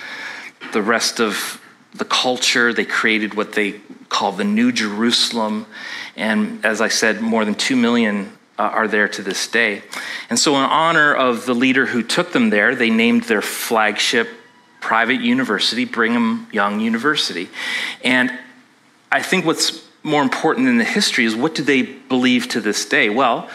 the 0.73 0.81
rest 0.81 1.19
of 1.19 1.61
the 1.93 2.05
culture. 2.05 2.73
They 2.73 2.85
created 2.85 3.33
what 3.33 3.53
they 3.53 3.79
call 4.09 4.31
the 4.31 4.43
New 4.43 4.71
Jerusalem. 4.71 5.65
And 6.15 6.65
as 6.65 6.81
I 6.81 6.87
said, 6.89 7.21
more 7.21 7.45
than 7.45 7.55
2 7.55 7.75
million 7.75 8.31
uh, 8.57 8.63
are 8.63 8.87
there 8.87 9.07
to 9.07 9.21
this 9.21 9.47
day. 9.47 9.81
And 10.29 10.39
so, 10.39 10.55
in 10.55 10.61
honor 10.61 11.13
of 11.13 11.45
the 11.45 11.53
leader 11.53 11.85
who 11.85 12.01
took 12.01 12.31
them 12.31 12.49
there, 12.49 12.75
they 12.75 12.89
named 12.89 13.23
their 13.23 13.41
flagship 13.41 14.29
private 14.79 15.19
university 15.19 15.83
Brigham 15.83 16.47
Young 16.51 16.79
University. 16.79 17.49
And 18.03 18.31
I 19.11 19.21
think 19.21 19.45
what's 19.45 19.83
more 20.03 20.21
important 20.21 20.67
than 20.67 20.77
the 20.77 20.83
history 20.83 21.25
is 21.25 21.35
what 21.35 21.55
do 21.55 21.63
they 21.63 21.81
believe 21.81 22.47
to 22.49 22.61
this 22.61 22.85
day? 22.85 23.09
Well, 23.09 23.49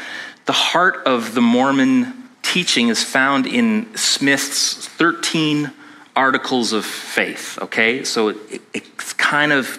the 0.46 0.52
heart 0.52 1.06
of 1.06 1.34
the 1.34 1.40
Mormon 1.40 2.19
teaching 2.50 2.88
is 2.88 3.04
found 3.04 3.46
in 3.46 3.86
Smith's 3.96 4.88
13 4.88 5.70
articles 6.16 6.72
of 6.72 6.84
faith, 6.84 7.56
okay? 7.62 8.02
So 8.02 8.30
it, 8.30 8.60
it's 8.74 9.12
kind 9.12 9.52
of 9.52 9.78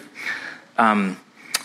um, 0.77 1.17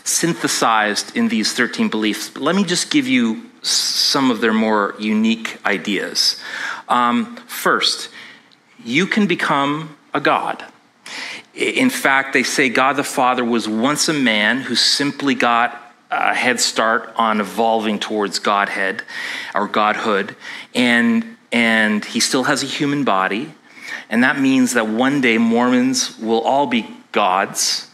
synthesized 0.02 1.16
in 1.16 1.28
these 1.28 1.52
13 1.52 1.88
beliefs. 1.88 2.28
But 2.28 2.42
let 2.42 2.56
me 2.56 2.64
just 2.64 2.90
give 2.90 3.06
you 3.06 3.48
some 3.62 4.32
of 4.32 4.40
their 4.40 4.52
more 4.52 4.96
unique 4.98 5.64
ideas. 5.64 6.42
Um, 6.88 7.36
first, 7.46 8.08
you 8.84 9.06
can 9.06 9.28
become 9.28 9.96
a 10.12 10.18
God. 10.20 10.64
In 11.54 11.88
fact, 11.88 12.32
they 12.32 12.42
say 12.42 12.68
God 12.68 12.96
the 12.96 13.04
Father 13.04 13.44
was 13.44 13.68
once 13.68 14.08
a 14.08 14.12
man 14.12 14.60
who 14.60 14.74
simply 14.74 15.36
got 15.36 15.85
a 16.10 16.34
head 16.34 16.60
start 16.60 17.12
on 17.16 17.40
evolving 17.40 17.98
towards 17.98 18.38
Godhead 18.38 19.02
or 19.54 19.66
Godhood, 19.66 20.36
and, 20.74 21.36
and 21.52 22.04
he 22.04 22.20
still 22.20 22.44
has 22.44 22.62
a 22.62 22.66
human 22.66 23.04
body. 23.04 23.52
And 24.08 24.22
that 24.22 24.38
means 24.38 24.74
that 24.74 24.88
one 24.88 25.20
day 25.20 25.38
Mormons 25.38 26.18
will 26.18 26.40
all 26.40 26.66
be 26.66 26.88
gods. 27.12 27.90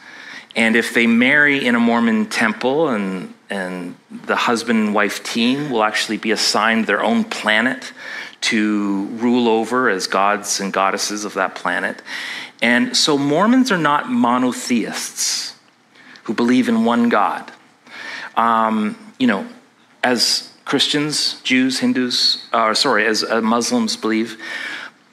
And 0.55 0.77
if 0.77 0.93
they 0.93 1.07
marry 1.07 1.65
in 1.65 1.75
a 1.75 1.81
Mormon 1.81 2.27
temple 2.27 2.89
and, 2.89 3.33
and 3.49 3.97
the 4.11 4.37
husband 4.37 4.79
and 4.79 4.95
wife 4.95 5.23
team 5.23 5.71
will 5.71 5.83
actually 5.83 6.19
be 6.19 6.31
assigned 6.31 6.87
their 6.87 7.03
own 7.03 7.25
planet 7.25 7.93
to 8.43 9.05
rule 9.13 9.49
over 9.49 9.89
as 9.89 10.07
gods 10.07 10.61
and 10.61 10.73
goddesses 10.73 11.25
of 11.25 11.35
that 11.35 11.55
planet. 11.55 12.03
And 12.61 12.97
so 12.97 13.17
Mormons 13.17 13.73
are 13.73 13.79
not 13.79 14.11
monotheists 14.11 15.57
who 16.25 16.35
believe 16.35 16.69
in 16.69 16.85
one 16.85 17.09
God. 17.09 17.51
Um, 18.37 18.97
you 19.19 19.27
know, 19.27 19.47
as 20.03 20.53
Christians, 20.65 21.41
Jews, 21.43 21.81
Hindus, 21.81 22.47
or 22.53 22.71
uh, 22.71 22.75
sorry, 22.75 23.07
as 23.07 23.23
uh, 23.23 23.41
Muslims 23.41 23.97
believe, 23.97 24.41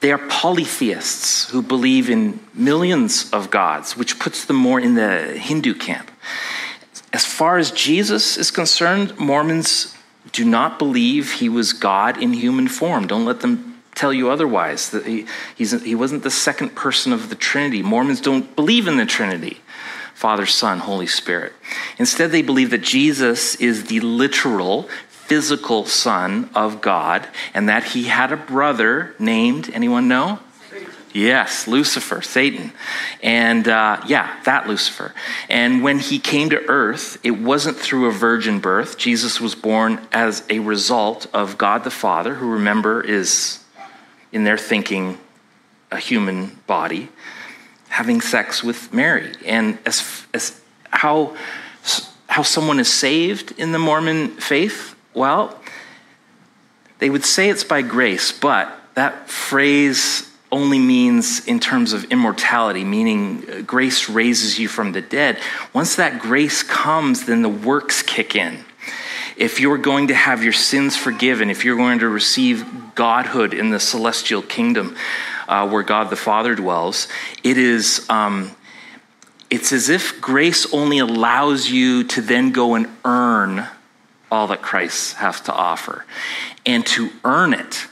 they 0.00 0.12
are 0.12 0.18
polytheists 0.18 1.50
who 1.50 1.60
believe 1.60 2.08
in 2.08 2.40
millions 2.54 3.30
of 3.30 3.50
gods, 3.50 3.96
which 3.96 4.18
puts 4.18 4.44
them 4.46 4.56
more 4.56 4.80
in 4.80 4.94
the 4.94 5.38
Hindu 5.38 5.74
camp. 5.74 6.10
As 7.12 7.26
far 7.26 7.58
as 7.58 7.70
Jesus 7.70 8.36
is 8.36 8.50
concerned, 8.50 9.18
Mormons 9.18 9.94
do 10.32 10.44
not 10.44 10.78
believe 10.78 11.32
he 11.32 11.48
was 11.48 11.72
God 11.72 12.22
in 12.22 12.32
human 12.32 12.68
form. 12.68 13.06
Don't 13.06 13.24
let 13.24 13.40
them 13.40 13.82
tell 13.94 14.12
you 14.12 14.30
otherwise. 14.30 14.90
He, 15.04 15.26
he 15.56 15.94
wasn't 15.94 16.22
the 16.22 16.30
second 16.30 16.74
person 16.74 17.12
of 17.12 17.28
the 17.28 17.34
Trinity. 17.34 17.82
Mormons 17.82 18.20
don't 18.20 18.54
believe 18.56 18.86
in 18.86 18.96
the 18.96 19.06
Trinity 19.06 19.59
Father, 20.20 20.44
Son, 20.44 20.80
Holy 20.80 21.06
Spirit. 21.06 21.54
Instead, 21.96 22.30
they 22.30 22.42
believe 22.42 22.68
that 22.72 22.82
Jesus 22.82 23.54
is 23.54 23.84
the 23.84 24.00
literal, 24.00 24.82
physical 25.08 25.86
Son 25.86 26.50
of 26.54 26.82
God 26.82 27.26
and 27.54 27.70
that 27.70 27.84
he 27.84 28.04
had 28.04 28.30
a 28.30 28.36
brother 28.36 29.14
named, 29.18 29.70
anyone 29.72 30.08
know? 30.08 30.38
Yes, 31.14 31.66
Lucifer, 31.66 32.20
Satan. 32.20 32.72
And 33.22 33.66
uh, 33.66 34.02
yeah, 34.06 34.38
that 34.44 34.68
Lucifer. 34.68 35.14
And 35.48 35.82
when 35.82 35.98
he 35.98 36.18
came 36.18 36.50
to 36.50 36.68
earth, 36.68 37.16
it 37.24 37.30
wasn't 37.30 37.78
through 37.78 38.04
a 38.04 38.12
virgin 38.12 38.60
birth. 38.60 38.98
Jesus 38.98 39.40
was 39.40 39.54
born 39.54 40.06
as 40.12 40.44
a 40.50 40.58
result 40.58 41.28
of 41.32 41.56
God 41.56 41.82
the 41.82 41.90
Father, 41.90 42.34
who 42.34 42.50
remember 42.50 43.00
is 43.00 43.64
in 44.32 44.44
their 44.44 44.58
thinking 44.58 45.18
a 45.90 45.96
human 45.96 46.58
body 46.66 47.08
having 47.90 48.20
sex 48.20 48.64
with 48.64 48.92
Mary. 48.94 49.34
And 49.44 49.78
as, 49.84 50.24
as 50.32 50.58
how, 50.90 51.36
how 52.28 52.42
someone 52.42 52.80
is 52.80 52.88
saved 52.88 53.52
in 53.58 53.72
the 53.72 53.78
Mormon 53.78 54.28
faith, 54.36 54.94
well, 55.12 55.60
they 56.98 57.10
would 57.10 57.24
say 57.24 57.50
it's 57.50 57.64
by 57.64 57.82
grace, 57.82 58.32
but 58.32 58.72
that 58.94 59.28
phrase 59.28 60.30
only 60.52 60.78
means 60.78 61.46
in 61.46 61.60
terms 61.60 61.92
of 61.92 62.04
immortality, 62.04 62.84
meaning 62.84 63.44
uh, 63.48 63.60
grace 63.62 64.08
raises 64.08 64.58
you 64.58 64.66
from 64.66 64.92
the 64.92 65.00
dead. 65.00 65.38
Once 65.72 65.96
that 65.96 66.20
grace 66.20 66.62
comes, 66.62 67.26
then 67.26 67.42
the 67.42 67.48
works 67.48 68.02
kick 68.02 68.34
in 68.34 68.64
if 69.40 69.58
you're 69.58 69.78
going 69.78 70.08
to 70.08 70.14
have 70.14 70.44
your 70.44 70.52
sins 70.52 70.96
forgiven, 70.96 71.48
if 71.48 71.64
you're 71.64 71.76
going 71.76 72.00
to 72.00 72.08
receive 72.08 72.94
godhood 72.94 73.54
in 73.54 73.70
the 73.70 73.80
celestial 73.80 74.42
kingdom 74.42 74.94
uh, 75.50 75.68
where 75.68 75.82
God 75.82 76.10
the 76.10 76.16
Father 76.16 76.54
dwells, 76.54 77.08
it 77.42 77.58
is. 77.58 78.08
Um, 78.08 78.52
it's 79.50 79.72
as 79.72 79.88
if 79.88 80.20
grace 80.20 80.72
only 80.72 81.00
allows 81.00 81.68
you 81.68 82.04
to 82.04 82.20
then 82.20 82.52
go 82.52 82.76
and 82.76 82.86
earn 83.04 83.66
all 84.30 84.46
that 84.46 84.62
Christ 84.62 85.16
has 85.16 85.40
to 85.42 85.52
offer. 85.52 86.06
And 86.64 86.86
to 86.86 87.10
earn 87.24 87.52
it, 87.52 87.88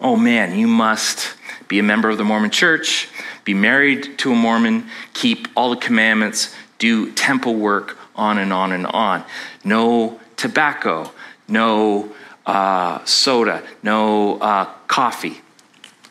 oh 0.00 0.16
man, 0.16 0.58
you 0.58 0.66
must 0.66 1.36
be 1.68 1.78
a 1.78 1.82
member 1.84 2.10
of 2.10 2.18
the 2.18 2.24
Mormon 2.24 2.50
church, 2.50 3.08
be 3.44 3.54
married 3.54 4.18
to 4.18 4.32
a 4.32 4.34
Mormon, 4.34 4.88
keep 5.14 5.46
all 5.56 5.70
the 5.70 5.76
commandments, 5.76 6.52
do 6.78 7.12
temple 7.12 7.54
work, 7.54 7.96
on 8.16 8.38
and 8.38 8.52
on 8.52 8.72
and 8.72 8.86
on. 8.86 9.24
No 9.62 10.18
tobacco, 10.36 11.12
no 11.46 12.12
uh, 12.46 13.04
soda, 13.04 13.62
no 13.84 14.40
uh, 14.40 14.64
coffee 14.88 15.40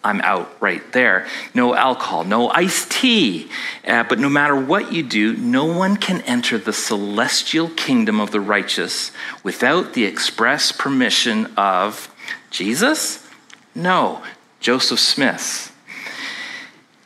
I'm 0.06 0.22
out 0.22 0.56
right 0.62 0.84
there. 0.94 1.28
No 1.54 1.74
alcohol, 1.74 2.24
no 2.24 2.50
iced 2.50 2.92
tea. 2.92 3.50
Uh, 3.86 4.04
but 4.04 4.20
no 4.20 4.30
matter 4.30 4.56
what 4.56 4.94
you 4.94 5.02
do, 5.02 5.36
no 5.36 5.66
one 5.66 5.98
can 5.98 6.22
enter 6.22 6.58
the 6.60 6.72
celestial 6.72 7.70
kingdom 7.70 8.20
of 8.22 8.30
the 8.32 8.40
righteous 8.40 9.12
without 9.44 9.94
the 9.94 10.06
express 10.06 10.72
permission 10.72 11.48
of 11.58 12.14
Jesus? 12.52 13.28
No, 13.74 14.24
Joseph 14.60 15.00
Smith. 15.00 15.76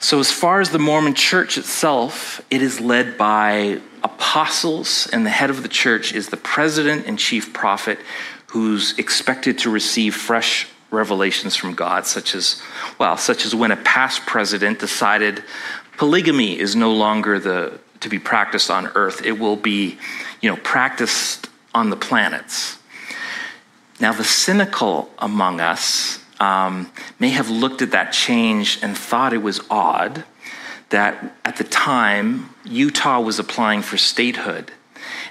So, 0.01 0.19
as 0.19 0.31
far 0.31 0.61
as 0.61 0.69
the 0.69 0.79
Mormon 0.79 1.13
church 1.13 1.57
itself, 1.57 2.41
it 2.49 2.61
is 2.61 2.79
led 2.79 3.17
by 3.17 3.81
apostles, 4.03 5.09
and 5.11 5.25
the 5.25 5.29
head 5.29 5.49
of 5.49 5.61
the 5.61 5.67
church 5.67 6.13
is 6.13 6.29
the 6.29 6.37
president 6.37 7.05
and 7.05 7.19
chief 7.19 7.53
prophet 7.53 7.99
who's 8.47 8.97
expected 8.97 9.57
to 9.59 9.69
receive 9.69 10.15
fresh 10.15 10.67
revelations 10.91 11.55
from 11.55 11.73
God, 11.73 12.05
such 12.05 12.35
as, 12.35 12.61
well, 12.97 13.17
such 13.17 13.45
as 13.45 13.53
when 13.53 13.71
a 13.71 13.77
past 13.77 14.25
president 14.25 14.79
decided 14.79 15.43
polygamy 15.97 16.57
is 16.57 16.75
no 16.75 16.91
longer 16.93 17.39
the, 17.39 17.79
to 17.99 18.09
be 18.09 18.19
practiced 18.19 18.71
on 18.71 18.87
earth. 18.95 19.25
It 19.25 19.39
will 19.39 19.55
be, 19.55 19.97
you 20.41 20.49
know, 20.49 20.57
practiced 20.57 21.49
on 21.73 21.89
the 21.89 21.97
planets. 21.97 22.77
Now, 23.99 24.13
the 24.13 24.23
cynical 24.23 25.11
among 25.19 25.59
us 25.59 26.19
um, 26.39 26.89
may 27.19 27.29
have 27.29 27.49
looked 27.49 27.81
at 27.81 27.91
that 27.91 28.13
change 28.13 28.79
and 28.81 28.97
thought 28.97 29.33
it 29.33 29.43
was 29.43 29.59
odd 29.69 30.23
that 30.89 31.35
at 31.45 31.57
the 31.57 31.63
time 31.63 32.49
Utah 32.65 33.19
was 33.19 33.39
applying 33.39 33.81
for 33.81 33.97
statehood 33.97 34.71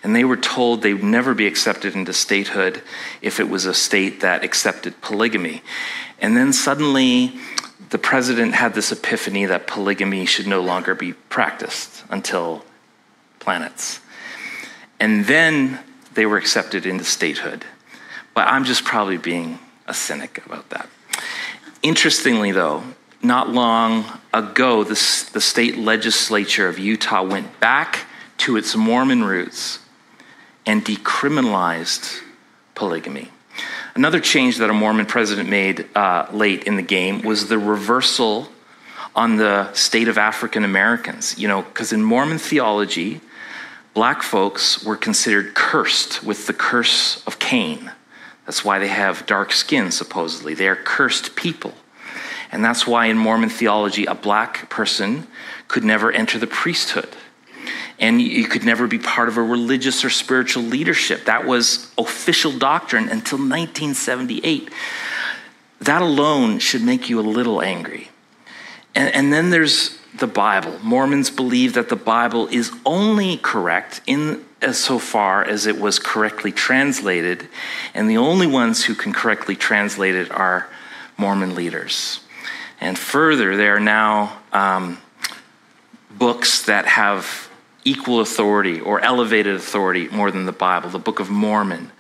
and 0.03 0.15
they 0.15 0.25
were 0.25 0.37
told 0.37 0.83
they 0.83 0.95
would 0.95 1.03
never 1.03 1.35
be 1.35 1.47
accepted 1.47 1.95
into 1.95 2.13
statehood 2.13 2.83
if 3.21 3.41
it 3.41 3.49
was 3.49 3.65
a 3.65 3.75
state 3.75 4.21
that 4.21 4.45
accepted 4.45 5.01
polygamy. 5.01 5.63
And 6.21 6.37
then 6.37 6.53
suddenly, 6.53 7.35
the 7.91 7.99
president 7.99 8.55
had 8.55 8.75
this 8.75 8.93
epiphany 8.93 9.47
that 9.47 9.67
polygamy 9.67 10.27
should 10.27 10.47
no 10.47 10.61
longer 10.61 10.95
be 10.95 11.13
practiced 11.13 12.05
until 12.11 12.65
planets. 13.39 14.01
And 15.01 15.25
then 15.27 15.79
they 16.15 16.27
were 16.27 16.37
accepted 16.37 16.87
into 16.87 17.05
statehood. 17.05 17.65
But 18.35 18.49
I'm 18.49 18.65
just 18.65 18.85
probably 18.85 19.19
being 19.19 19.59
a 19.87 19.95
cynic 19.95 20.45
about 20.45 20.69
that. 20.71 20.89
Interestingly, 21.83 22.53
though, 22.53 22.83
not 23.23 23.49
long 23.49 24.05
ago, 24.35 24.85
the, 24.85 25.29
the 25.33 25.41
state 25.41 25.77
legislature 25.77 26.69
of 26.69 26.79
Utah 26.79 27.23
went 27.23 27.59
back 27.61 28.07
to 28.39 28.57
its 28.57 28.77
Mormon 28.77 29.25
roots 29.25 29.81
and 30.69 30.85
decriminalized 30.85 32.21
polygamy. 32.75 33.31
Another 33.95 34.21
change 34.21 34.59
that 34.59 34.69
a 34.69 34.75
Mormon 34.75 35.07
president 35.07 35.49
made 35.49 35.89
uh, 35.97 36.27
late 36.31 36.65
in 36.65 36.77
the 36.77 36.83
game 36.83 37.23
was 37.23 37.49
the 37.49 37.59
reversal 37.59 38.49
on 39.17 39.37
the 39.37 39.73
state 39.73 40.09
of 40.09 40.19
African 40.19 40.65
Americans. 40.65 41.39
You 41.39 41.49
know, 41.49 41.63
because 41.63 41.91
in 41.95 42.05
Mormon 42.05 42.37
theology, 42.37 43.23
black 43.95 44.23
folks 44.23 44.85
were 44.85 44.97
considered 44.97 45.55
cursed 45.55 46.23
with 46.23 46.47
the 46.47 46.53
curse 46.53 47.27
of 47.27 47.39
Cain. 47.39 47.91
That's 48.45 48.63
why 48.63 48.79
they 48.79 48.89
have 48.89 49.25
dark 49.25 49.53
skin, 49.53 49.91
supposedly. 49.91 50.53
They 50.53 50.69
are 50.69 50.77
cursed 50.77 51.35
people. 51.35 51.73
And 52.53 52.63
that's 52.63 52.87
why 52.87 53.07
in 53.07 53.17
Mormon 53.17 53.49
theology, 53.49 54.05
a 54.05 54.15
black 54.15 54.69
person 54.69 55.29
could 55.67 55.83
never 55.83 56.13
enter 56.13 56.39
the 56.39 56.47
priesthood 56.47 57.17
and 58.01 58.23
you 58.23 58.47
could 58.47 58.65
never 58.65 58.87
be 58.87 58.99
part 58.99 59.29
of 59.29 59.37
a 59.37 59.43
religious 59.43 60.05
or 60.05 60.11
spiritual 60.11 60.63
leadership. 60.63 61.25
That 61.25 61.47
was 61.47 61.91
official 61.99 62.53
doctrine 62.53 63.05
until 63.05 63.39
1978. 63.39 64.71
That 65.81 66.03
alone 66.03 66.59
should 66.59 66.83
make 66.83 67.09
you 67.09 67.19
a 67.19 67.23
little 67.23 67.61
angry. 67.63 68.11
And, 68.95 69.15
and 69.15 69.33
then 69.33 69.51
there's 69.51 69.99
the 70.17 70.27
Bible. 70.27 70.79
Mormons 70.83 71.31
believe 71.31 71.75
that 71.75 71.89
the 71.89 71.97
Bible 71.97 72.47
is 72.49 72.73
only 72.85 73.37
correct 73.37 74.01
in 74.07 74.45
as 74.61 74.79
so 74.79 74.99
far 74.99 75.45
as 75.45 75.67
it 75.67 75.81
was 75.81 75.99
correctly 76.01 76.51
translated, 76.51 77.49
and 77.95 78.11
the 78.11 78.17
only 78.17 78.47
ones 78.47 78.85
who 78.85 78.95
can 78.95 79.13
correctly 79.13 79.55
translate 79.55 80.17
it 80.17 80.31
are 80.33 80.69
Mormon 81.17 81.55
leaders. 81.55 82.21
And 82.81 82.99
further, 82.99 83.57
there 83.57 83.77
are 83.77 83.81
now 83.81 84.39
um, 84.53 84.99
books 86.11 86.63
that 86.63 86.87
have 86.87 87.48
equal 87.85 88.21
authority 88.21 88.81
or 88.81 89.01
elevated 89.01 89.55
authority 89.55 90.09
more 90.09 90.31
than 90.31 90.47
the 90.47 90.53
Bible. 90.53 90.91
The 90.91 90.99
Book 90.99 91.21
of 91.21 91.31
Mormon, 91.31 91.91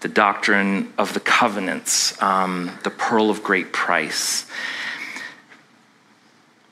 the 0.00 0.08
Doctrine 0.08 0.92
of 0.98 1.14
the 1.14 1.20
Covenants, 1.20 2.20
um, 2.22 2.78
the 2.82 2.90
Pearl 2.90 3.30
of 3.30 3.42
Great 3.42 3.72
Price. 3.72 4.46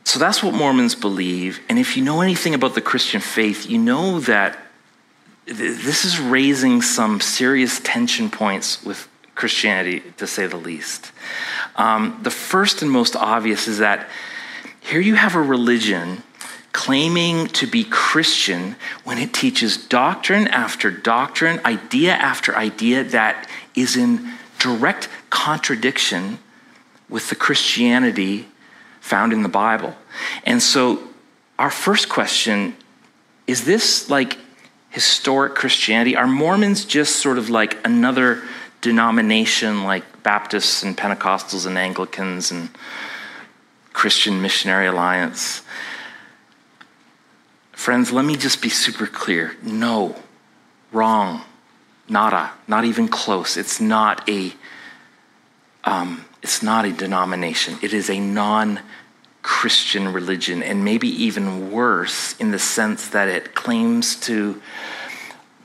So 0.04 0.18
that's 0.18 0.42
what 0.42 0.54
Mormons 0.54 0.94
believe. 0.94 1.60
And 1.68 1.78
if 1.78 1.96
you 1.96 2.02
know 2.02 2.20
anything 2.20 2.54
about 2.54 2.74
the 2.74 2.80
Christian 2.80 3.20
faith, 3.20 3.68
you 3.68 3.78
know 3.78 4.20
that 4.20 4.58
this 5.46 6.04
is 6.04 6.18
raising 6.18 6.82
some 6.82 7.20
serious 7.20 7.80
tension 7.80 8.30
points 8.30 8.84
with 8.84 9.08
Christianity, 9.34 10.02
to 10.18 10.26
say 10.26 10.46
the 10.46 10.56
least. 10.56 11.12
Um, 11.76 12.20
the 12.22 12.30
first 12.30 12.82
and 12.82 12.90
most 12.90 13.16
obvious 13.16 13.66
is 13.68 13.78
that 13.78 14.08
here 14.80 15.00
you 15.00 15.14
have 15.14 15.34
a 15.34 15.40
religion 15.40 16.22
claiming 16.72 17.46
to 17.48 17.66
be 17.66 17.84
Christian 17.84 18.76
when 19.04 19.18
it 19.18 19.34
teaches 19.34 19.76
doctrine 19.76 20.46
after 20.48 20.90
doctrine, 20.90 21.60
idea 21.64 22.12
after 22.12 22.56
idea 22.56 23.04
that 23.04 23.48
is 23.74 23.96
in 23.96 24.32
direct 24.58 25.08
contradiction 25.30 26.38
with 27.08 27.28
the 27.28 27.34
Christianity 27.34 28.46
found 29.00 29.32
in 29.32 29.42
the 29.42 29.48
Bible. 29.48 29.96
And 30.44 30.62
so, 30.62 31.02
our 31.58 31.70
first 31.70 32.08
question 32.08 32.76
is 33.46 33.64
this 33.64 34.08
like 34.08 34.38
historic 34.90 35.54
Christianity? 35.54 36.14
Are 36.16 36.26
Mormons 36.26 36.84
just 36.84 37.16
sort 37.16 37.36
of 37.36 37.50
like 37.50 37.84
another 37.84 38.42
denomination 38.80 39.84
like 39.84 40.22
Baptists 40.22 40.82
and 40.82 40.96
Pentecostals 40.96 41.66
and 41.66 41.76
Anglicans 41.76 42.50
and 42.50 42.70
Christian 43.92 44.40
Missionary 44.40 44.86
Alliance? 44.86 45.62
Friends, 47.80 48.12
let 48.12 48.26
me 48.26 48.36
just 48.36 48.60
be 48.60 48.68
super 48.68 49.06
clear. 49.06 49.56
No, 49.62 50.14
wrong, 50.92 51.40
nada, 52.10 52.50
not 52.68 52.84
even 52.84 53.08
close. 53.08 53.56
It's 53.56 53.80
not 53.80 54.28
a, 54.28 54.52
um, 55.84 56.26
it's 56.42 56.62
not 56.62 56.84
a 56.84 56.92
denomination. 56.92 57.78
It 57.80 57.94
is 57.94 58.10
a 58.10 58.20
non-Christian 58.20 60.12
religion, 60.12 60.62
and 60.62 60.84
maybe 60.84 61.08
even 61.08 61.70
worse 61.70 62.36
in 62.36 62.50
the 62.50 62.58
sense 62.58 63.08
that 63.08 63.28
it 63.28 63.54
claims 63.54 64.14
to 64.26 64.60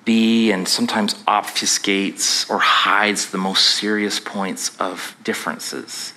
be 0.05 0.53
and 0.53 0.69
sometimes 0.69 1.15
obfuscates 1.25 2.49
or 2.49 2.59
hides 2.59 3.31
the 3.31 3.37
most 3.37 3.65
serious 3.65 4.21
points 4.21 4.73
of 4.77 5.17
differences. 5.25 6.13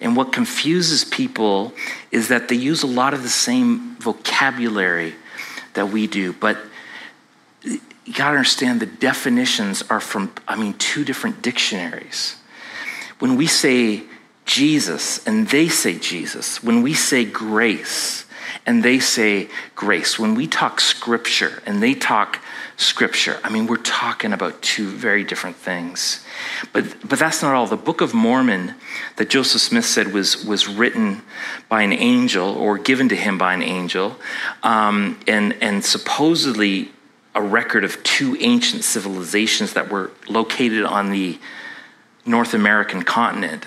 And 0.00 0.16
what 0.16 0.32
confuses 0.32 1.04
people 1.04 1.72
is 2.10 2.26
that 2.26 2.48
they 2.48 2.56
use 2.56 2.82
a 2.82 2.88
lot 2.88 3.14
of 3.14 3.22
the 3.22 3.28
same 3.28 3.94
vocabulary 4.00 5.14
that 5.76 5.90
we 5.90 6.06
do. 6.06 6.32
But 6.32 6.58
you 7.62 8.12
got 8.12 8.30
to 8.30 8.36
understand 8.36 8.80
the 8.80 8.86
definitions 8.86 9.82
are 9.88 10.00
from, 10.00 10.32
I 10.46 10.56
mean, 10.56 10.74
two 10.74 11.04
different 11.04 11.42
dictionaries. 11.42 12.36
When 13.18 13.36
we 13.36 13.46
say 13.46 14.02
Jesus 14.44 15.26
and 15.26 15.48
they 15.48 15.68
say 15.68 15.98
Jesus, 15.98 16.62
when 16.62 16.82
we 16.82 16.94
say 16.94 17.24
grace 17.24 18.26
and 18.64 18.82
they 18.82 18.98
say 18.98 19.48
grace, 19.74 20.18
when 20.18 20.34
we 20.34 20.46
talk 20.46 20.80
scripture 20.80 21.62
and 21.66 21.82
they 21.82 21.94
talk 21.94 22.40
scripture, 22.76 23.38
I 23.42 23.48
mean, 23.48 23.66
we're 23.66 23.76
talking 23.78 24.32
about 24.32 24.60
two 24.60 24.88
very 24.88 25.24
different 25.24 25.56
things. 25.56 26.24
But, 26.72 27.08
but 27.08 27.18
that's 27.18 27.42
not 27.42 27.54
all. 27.54 27.66
The 27.66 27.76
Book 27.76 28.00
of 28.00 28.12
Mormon 28.12 28.74
that 29.16 29.30
Joseph 29.30 29.62
Smith 29.62 29.86
said 29.86 30.12
was, 30.12 30.44
was 30.44 30.68
written 30.68 31.22
by 31.68 31.82
an 31.82 31.92
angel 31.92 32.48
or 32.54 32.76
given 32.76 33.08
to 33.08 33.16
him 33.16 33.38
by 33.38 33.54
an 33.54 33.62
angel, 33.62 34.16
um, 34.62 35.18
and, 35.26 35.54
and 35.62 35.84
supposedly 35.84 36.92
a 37.34 37.42
record 37.42 37.84
of 37.84 38.02
two 38.02 38.36
ancient 38.40 38.84
civilizations 38.84 39.72
that 39.74 39.90
were 39.90 40.10
located 40.28 40.84
on 40.84 41.10
the 41.10 41.38
North 42.24 42.54
American 42.54 43.02
continent. 43.02 43.66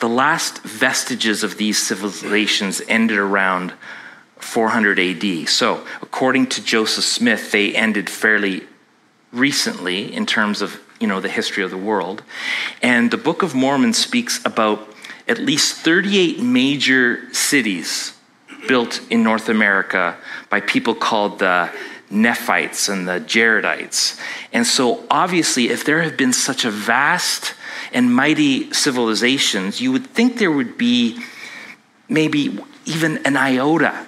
The 0.00 0.08
last 0.08 0.62
vestiges 0.62 1.44
of 1.44 1.56
these 1.56 1.80
civilizations 1.80 2.82
ended 2.88 3.18
around 3.18 3.72
400 4.44 4.98
AD. 4.98 5.48
So, 5.48 5.84
according 6.00 6.46
to 6.48 6.62
Joseph 6.62 7.04
Smith, 7.04 7.50
they 7.50 7.74
ended 7.74 8.08
fairly 8.08 8.64
recently 9.32 10.14
in 10.14 10.26
terms 10.26 10.62
of 10.62 10.80
you 11.00 11.08
know 11.08 11.20
the 11.20 11.28
history 11.28 11.64
of 11.64 11.70
the 11.70 11.78
world. 11.78 12.22
And 12.80 13.10
the 13.10 13.16
Book 13.16 13.42
of 13.42 13.54
Mormon 13.54 13.94
speaks 13.94 14.44
about 14.44 14.88
at 15.26 15.38
least 15.38 15.76
38 15.78 16.40
major 16.40 17.34
cities 17.34 18.12
built 18.68 19.00
in 19.10 19.22
North 19.22 19.48
America 19.48 20.16
by 20.50 20.60
people 20.60 20.94
called 20.94 21.40
the 21.40 21.70
Nephites 22.10 22.88
and 22.88 23.08
the 23.08 23.18
Jaredites. 23.20 24.20
And 24.52 24.66
so, 24.66 25.04
obviously, 25.10 25.70
if 25.70 25.84
there 25.84 26.02
have 26.02 26.16
been 26.16 26.32
such 26.32 26.64
a 26.64 26.70
vast 26.70 27.54
and 27.92 28.14
mighty 28.14 28.72
civilizations, 28.72 29.80
you 29.80 29.90
would 29.90 30.06
think 30.06 30.38
there 30.38 30.52
would 30.52 30.78
be 30.78 31.18
maybe 32.08 32.58
even 32.84 33.18
an 33.26 33.36
iota 33.36 34.06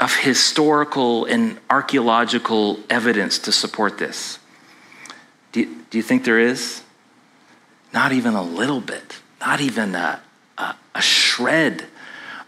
of 0.00 0.14
historical 0.16 1.24
and 1.24 1.58
archaeological 1.70 2.80
evidence 2.90 3.38
to 3.38 3.52
support 3.52 3.98
this? 3.98 4.38
Do 5.52 5.60
you, 5.60 5.76
do 5.90 5.98
you 5.98 6.02
think 6.02 6.24
there 6.24 6.38
is? 6.38 6.82
Not 7.92 8.12
even 8.12 8.34
a 8.34 8.42
little 8.42 8.80
bit, 8.80 9.20
not 9.40 9.60
even 9.60 9.94
a, 9.94 10.20
a, 10.58 10.74
a 10.94 11.02
shred 11.02 11.84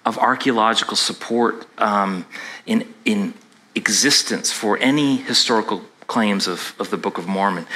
of 0.04 0.18
archaeological 0.18 0.96
support 0.96 1.66
um, 1.80 2.26
in, 2.66 2.92
in 3.04 3.34
existence 3.74 4.52
for 4.52 4.78
any 4.78 5.16
historical 5.16 5.82
claims 6.06 6.46
of, 6.46 6.74
of 6.78 6.90
the 6.90 6.96
Book 6.96 7.18
of 7.18 7.26
Mormon. 7.26 7.66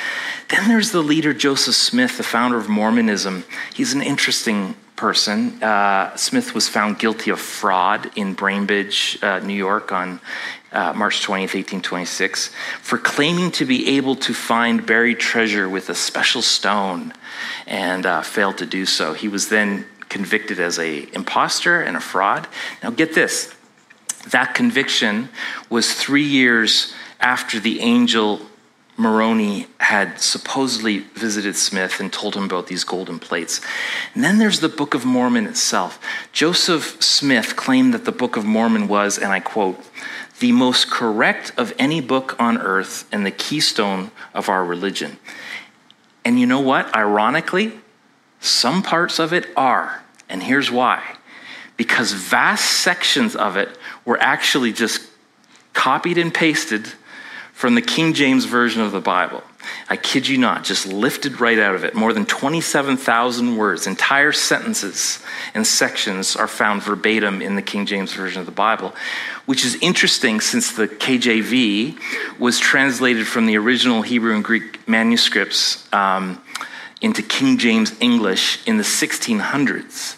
Then 0.48 0.68
there's 0.68 0.92
the 0.92 1.02
leader 1.02 1.33
Joseph 1.33 1.74
Smith, 1.74 2.16
the 2.16 2.22
founder 2.22 2.56
of 2.56 2.68
Mormonism. 2.68 3.44
He's 3.74 3.92
an 3.92 4.02
interesting 4.02 4.76
person. 5.00 5.62
Uh, 5.62 6.14
Smith 6.14 6.54
was 6.54 6.68
found 6.68 6.98
guilty 6.98 7.30
of 7.30 7.40
fraud 7.40 8.10
in 8.16 8.34
Bainbridge, 8.34 9.18
uh, 9.22 9.38
New 9.38 9.54
York, 9.54 9.92
on 9.92 10.20
uh, 10.72 10.92
March 10.92 11.26
20th, 11.26 11.54
1826, 11.54 12.50
for 12.82 12.98
claiming 12.98 13.50
to 13.52 13.64
be 13.64 13.96
able 13.96 14.14
to 14.14 14.34
find 14.34 14.84
buried 14.84 15.18
treasure 15.18 15.66
with 15.70 15.88
a 15.88 15.94
special 15.94 16.42
stone 16.42 17.14
and 17.66 18.04
uh, 18.04 18.20
failed 18.20 18.58
to 18.58 18.66
do 18.66 18.84
so. 18.84 19.14
He 19.14 19.26
was 19.26 19.48
then 19.48 19.86
convicted 20.10 20.60
as 20.60 20.78
a 20.78 21.08
impostor 21.14 21.80
and 21.80 21.96
a 21.96 22.00
fraud. 22.00 22.46
Now 22.82 22.90
get 22.90 23.14
this. 23.14 23.54
That 24.32 24.54
conviction 24.54 25.30
was 25.70 25.94
three 25.94 26.28
years 26.28 26.92
after 27.20 27.58
the 27.58 27.80
angel 27.80 28.42
Moroni 29.00 29.66
had 29.78 30.20
supposedly 30.20 30.98
visited 30.98 31.56
Smith 31.56 32.00
and 32.00 32.12
told 32.12 32.36
him 32.36 32.44
about 32.44 32.66
these 32.66 32.84
golden 32.84 33.18
plates. 33.18 33.62
And 34.14 34.22
then 34.22 34.36
there's 34.36 34.60
the 34.60 34.68
Book 34.68 34.92
of 34.92 35.06
Mormon 35.06 35.46
itself. 35.46 35.98
Joseph 36.32 37.02
Smith 37.02 37.56
claimed 37.56 37.94
that 37.94 38.04
the 38.04 38.12
Book 38.12 38.36
of 38.36 38.44
Mormon 38.44 38.88
was, 38.88 39.16
and 39.16 39.32
I 39.32 39.40
quote, 39.40 39.82
the 40.40 40.52
most 40.52 40.90
correct 40.90 41.50
of 41.56 41.72
any 41.78 42.02
book 42.02 42.36
on 42.38 42.58
earth 42.58 43.08
and 43.10 43.24
the 43.24 43.30
keystone 43.30 44.10
of 44.34 44.50
our 44.50 44.62
religion. 44.62 45.18
And 46.22 46.38
you 46.38 46.44
know 46.44 46.60
what? 46.60 46.94
Ironically, 46.94 47.72
some 48.38 48.82
parts 48.82 49.18
of 49.18 49.32
it 49.32 49.46
are. 49.56 50.04
And 50.28 50.42
here's 50.42 50.70
why 50.70 51.16
because 51.78 52.12
vast 52.12 52.82
sections 52.82 53.34
of 53.34 53.56
it 53.56 53.70
were 54.04 54.20
actually 54.20 54.70
just 54.70 55.00
copied 55.72 56.18
and 56.18 56.34
pasted 56.34 56.86
from 57.61 57.75
the 57.75 57.83
King 57.83 58.14
James 58.14 58.46
Version 58.46 58.81
of 58.81 58.90
the 58.90 59.03
Bible. 59.03 59.42
I 59.90 59.99
kid 59.99 60.27
you 60.27 60.38
not, 60.38 60.64
just 60.64 60.87
lifted 60.87 61.42
right 61.42 61.59
out 61.59 61.75
of 61.75 61.85
it. 61.85 61.94
More 61.94 62.14
than 62.14 62.25
27,000 62.25 63.55
words, 63.55 63.87
entire 63.87 64.33
sentences 64.33 65.23
and 65.53 65.66
sections 65.66 66.37
are 66.37 66.49
found 66.49 66.83
verbatim 66.83 67.42
in 67.42 67.57
the 67.57 67.62
King 67.62 67.85
James 67.85 68.14
Version 68.14 68.40
of 68.40 68.46
the 68.46 68.51
Bible, 68.51 68.94
which 69.44 69.62
is 69.62 69.77
interesting 69.83 70.40
since 70.40 70.73
the 70.73 70.88
KJV 70.88 71.99
was 72.38 72.59
translated 72.59 73.27
from 73.27 73.44
the 73.44 73.59
original 73.59 74.01
Hebrew 74.01 74.35
and 74.35 74.42
Greek 74.42 74.88
manuscripts 74.88 75.87
um, 75.92 76.40
into 77.03 77.20
King 77.23 77.59
James 77.59 77.92
English 78.01 78.66
in 78.66 78.79
the 78.79 78.85
1600s. 78.85 80.16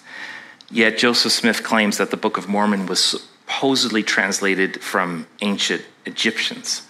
Yet 0.70 0.96
Joseph 0.96 1.32
Smith 1.32 1.64
claims 1.64 1.98
that 1.98 2.12
the 2.12 2.16
Book 2.16 2.38
of 2.38 2.48
Mormon 2.48 2.86
was 2.86 3.02
supposedly 3.02 4.04
translated 4.04 4.80
from 4.80 5.26
ancient 5.40 5.84
Egyptians 6.06 6.82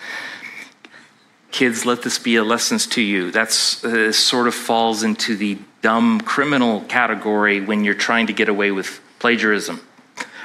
kids, 1.53 1.87
let 1.87 2.03
this 2.03 2.19
be 2.19 2.37
a 2.37 2.43
lesson 2.43 2.79
to 2.79 3.01
you. 3.01 3.31
That's 3.31 3.85
uh, 3.85 4.11
sort 4.11 4.49
of 4.49 4.55
falls 4.55 5.03
into 5.03 5.37
the 5.37 5.59
dumb 5.83 6.21
criminal 6.21 6.81
category 6.83 7.61
when 7.61 7.85
you're 7.85 7.95
trying 7.95 8.27
to 8.27 8.33
get 8.33 8.49
away 8.49 8.71
with 8.71 9.01
plagiarism, 9.19 9.81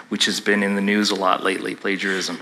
which 0.09 0.25
has 0.25 0.41
been 0.41 0.61
in 0.61 0.75
the 0.75 0.81
news 0.81 1.09
a 1.09 1.15
lot 1.15 1.43
lately. 1.43 1.75
Plagiarism. 1.75 2.39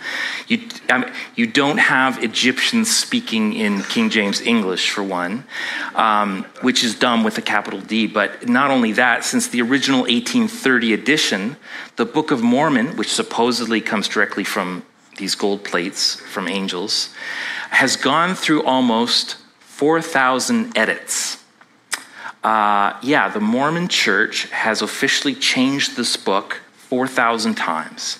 You, 0.47 0.67
I 0.89 0.97
mean, 0.97 1.13
you 1.35 1.45
don't 1.45 1.77
have 1.77 2.23
Egyptians 2.23 2.95
speaking 2.95 3.53
in 3.53 3.83
King 3.83 4.09
James 4.09 4.41
English, 4.41 4.89
for 4.89 5.03
one, 5.03 5.45
um, 5.93 6.43
which 6.61 6.83
is 6.83 6.95
dumb 6.95 7.23
with 7.23 7.37
a 7.37 7.43
capital 7.43 7.79
D. 7.79 8.07
But 8.07 8.49
not 8.49 8.71
only 8.71 8.93
that, 8.93 9.23
since 9.23 9.47
the 9.47 9.61
original 9.61 10.01
1830 10.01 10.93
edition, 10.93 11.57
the 11.97 12.05
Book 12.05 12.31
of 12.31 12.41
Mormon, 12.41 12.97
which 12.97 13.13
supposedly 13.13 13.79
comes 13.79 14.07
directly 14.07 14.43
from 14.43 14.83
these 15.17 15.35
gold 15.35 15.63
plates 15.63 16.15
from 16.15 16.47
angels, 16.47 17.09
has 17.69 17.95
gone 17.95 18.35
through 18.35 18.63
almost 18.63 19.37
4,000 19.59 20.77
edits. 20.77 21.43
Uh, 22.43 22.97
yeah, 23.01 23.27
the 23.29 23.39
Mormon 23.39 23.87
church 23.87 24.49
has 24.51 24.81
officially 24.81 25.33
changed 25.33 25.97
this 25.97 26.15
book 26.15 26.61
4,000 26.77 27.55
times. 27.55 28.19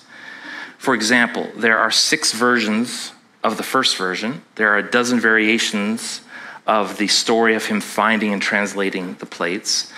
For 0.78 0.94
example, 0.94 1.50
there 1.56 1.78
are 1.78 1.90
six 1.90 2.32
versions 2.32 3.12
of 3.42 3.56
the 3.56 3.62
first 3.62 3.96
version, 3.96 4.42
there 4.56 4.72
are 4.72 4.78
a 4.78 4.90
dozen 4.90 5.20
variations 5.20 6.20
of 6.66 6.98
the 6.98 7.06
story 7.06 7.54
of 7.54 7.66
him 7.66 7.80
finding 7.80 8.32
and 8.32 8.42
translating 8.42 9.14
the 9.14 9.26
plates. 9.26 9.92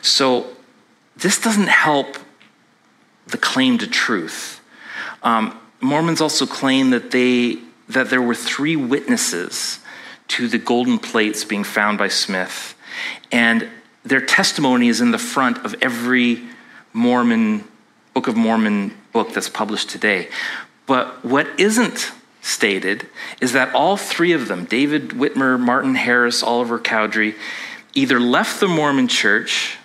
So, 0.00 0.46
this 1.16 1.40
doesn't 1.40 1.68
help 1.68 2.16
the 3.26 3.38
claim 3.38 3.78
to 3.78 3.86
truth. 3.86 4.60
Um, 5.22 5.58
Mormons 5.84 6.20
also 6.20 6.46
claim 6.46 6.90
that 6.90 7.10
they 7.10 7.58
that 7.88 8.08
there 8.08 8.22
were 8.22 8.34
three 8.34 8.74
witnesses 8.74 9.80
to 10.28 10.48
the 10.48 10.56
golden 10.56 10.98
plates 10.98 11.44
being 11.44 11.64
found 11.64 11.98
by 11.98 12.08
Smith, 12.08 12.74
and 13.30 13.68
their 14.02 14.22
testimony 14.22 14.88
is 14.88 15.02
in 15.02 15.10
the 15.10 15.18
front 15.18 15.58
of 15.64 15.74
every 15.82 16.42
Mormon 16.94 17.64
Book 18.14 18.28
of 18.28 18.36
Mormon 18.36 18.96
book 19.12 19.34
that's 19.34 19.50
published 19.50 19.90
today. 19.90 20.28
But 20.86 21.24
what 21.24 21.48
isn't 21.60 22.12
stated 22.40 23.06
is 23.40 23.52
that 23.52 23.74
all 23.74 23.96
three 23.96 24.32
of 24.32 24.48
them, 24.48 24.64
David 24.64 25.10
Whitmer, 25.10 25.60
Martin 25.60 25.94
Harris, 25.94 26.42
Oliver 26.42 26.78
Cowdery, 26.78 27.34
either 27.94 28.18
left 28.18 28.60
the 28.60 28.68
Mormon 28.68 29.08
church 29.08 29.76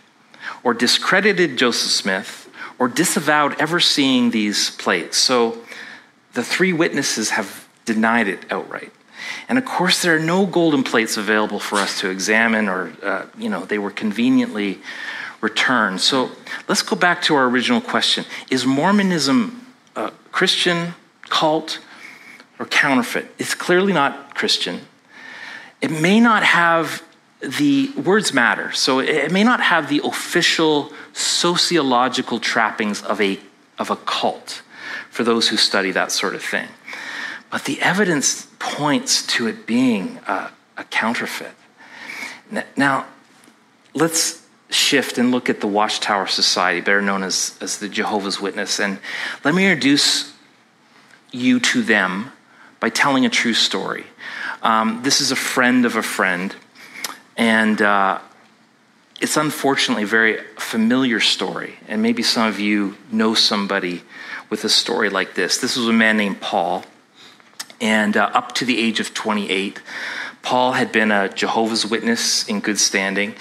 or 0.63 0.73
discredited 0.73 1.57
Joseph 1.57 1.91
Smith 1.91 2.49
or 2.77 2.87
disavowed 2.87 3.59
ever 3.59 3.79
seeing 3.79 4.31
these 4.31 4.69
plates. 4.71 5.17
So 5.17 5.57
the 6.39 6.45
three 6.45 6.71
witnesses 6.71 7.31
have 7.31 7.67
denied 7.83 8.29
it 8.29 8.49
outright. 8.49 8.93
And 9.49 9.57
of 9.57 9.65
course, 9.65 10.01
there 10.01 10.15
are 10.15 10.25
no 10.35 10.45
golden 10.45 10.83
plates 10.83 11.17
available 11.17 11.59
for 11.59 11.75
us 11.75 11.99
to 11.99 12.09
examine, 12.09 12.69
or, 12.69 12.93
uh, 13.03 13.25
you 13.37 13.49
know, 13.49 13.65
they 13.65 13.77
were 13.77 13.91
conveniently 13.91 14.79
returned. 15.41 15.99
So 15.99 16.31
let's 16.69 16.81
go 16.81 16.95
back 16.95 17.21
to 17.23 17.35
our 17.35 17.45
original 17.49 17.81
question 17.81 18.23
Is 18.49 18.65
Mormonism 18.65 19.67
a 19.97 20.11
Christian 20.31 20.93
cult 21.27 21.79
or 22.57 22.65
counterfeit? 22.65 23.25
It's 23.37 23.53
clearly 23.53 23.91
not 23.91 24.33
Christian. 24.33 24.79
It 25.81 25.91
may 25.91 26.21
not 26.21 26.43
have 26.43 27.03
the 27.41 27.91
words 27.97 28.33
matter, 28.33 28.71
so 28.71 28.99
it 28.99 29.31
may 29.31 29.43
not 29.43 29.59
have 29.59 29.89
the 29.89 29.99
official 30.05 30.93
sociological 31.11 32.39
trappings 32.39 33.01
of 33.01 33.19
a, 33.19 33.39
of 33.77 33.89
a 33.89 33.97
cult 33.97 34.61
for 35.09 35.23
those 35.23 35.49
who 35.49 35.57
study 35.57 35.91
that 35.91 36.11
sort 36.11 36.35
of 36.35 36.43
thing. 36.43 36.67
But 37.51 37.65
the 37.65 37.81
evidence 37.81 38.47
points 38.59 39.25
to 39.27 39.47
it 39.47 39.65
being 39.65 40.19
a, 40.27 40.51
a 40.77 40.83
counterfeit. 40.85 41.53
Now, 42.75 43.05
let's 43.93 44.45
shift 44.69 45.17
and 45.17 45.31
look 45.31 45.49
at 45.49 45.61
the 45.61 45.67
Watchtower 45.67 46.27
Society, 46.27 46.81
better 46.81 47.01
known 47.01 47.23
as, 47.23 47.57
as 47.61 47.79
the 47.79 47.89
Jehovah's 47.89 48.39
Witness. 48.39 48.79
And 48.79 48.99
let 49.43 49.55
me 49.55 49.65
introduce 49.65 50.33
you 51.31 51.59
to 51.59 51.81
them 51.81 52.31
by 52.79 52.89
telling 52.89 53.25
a 53.25 53.29
true 53.29 53.53
story. 53.53 54.05
Um, 54.61 55.01
this 55.03 55.21
is 55.21 55.31
a 55.31 55.35
friend 55.35 55.85
of 55.85 55.95
a 55.95 56.03
friend, 56.03 56.55
and 57.37 57.81
uh, 57.81 58.19
it's 59.21 59.37
unfortunately 59.37 60.03
a 60.03 60.07
very 60.07 60.41
familiar 60.57 61.19
story. 61.19 61.75
And 61.87 62.01
maybe 62.01 62.23
some 62.23 62.47
of 62.47 62.59
you 62.59 62.95
know 63.11 63.33
somebody 63.33 64.03
with 64.49 64.63
a 64.63 64.69
story 64.69 65.09
like 65.09 65.35
this. 65.35 65.57
This 65.57 65.75
was 65.77 65.87
a 65.87 65.93
man 65.93 66.17
named 66.17 66.41
Paul. 66.41 66.83
And 67.81 68.17
uh, 68.17 68.31
up 68.33 68.53
to 68.55 68.65
the 68.65 68.77
age 68.77 68.99
of 68.99 69.13
28, 69.13 69.81
Paul 70.41 70.73
had 70.73 70.91
been 70.91 71.11
a 71.11 71.29
Jehovah's 71.29 71.85
Witness 71.85 72.47
in 72.47 72.59
good 72.61 72.79
standing, 72.79 73.35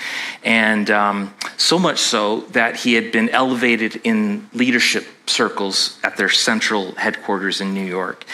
and 0.45 0.91
um, 0.91 1.35
so 1.57 1.79
much 1.79 1.99
so 1.99 2.41
that 2.53 2.77
he 2.77 2.95
had 2.95 3.13
been 3.13 3.29
elevated 3.31 4.01
in 4.05 4.49
leadership 4.53 5.07
circles 5.27 5.99
at 6.03 6.17
their 6.17 6.29
central 6.29 6.93
headquarters 6.97 7.61
in 7.61 7.73
New 7.73 7.85
York. 7.85 8.25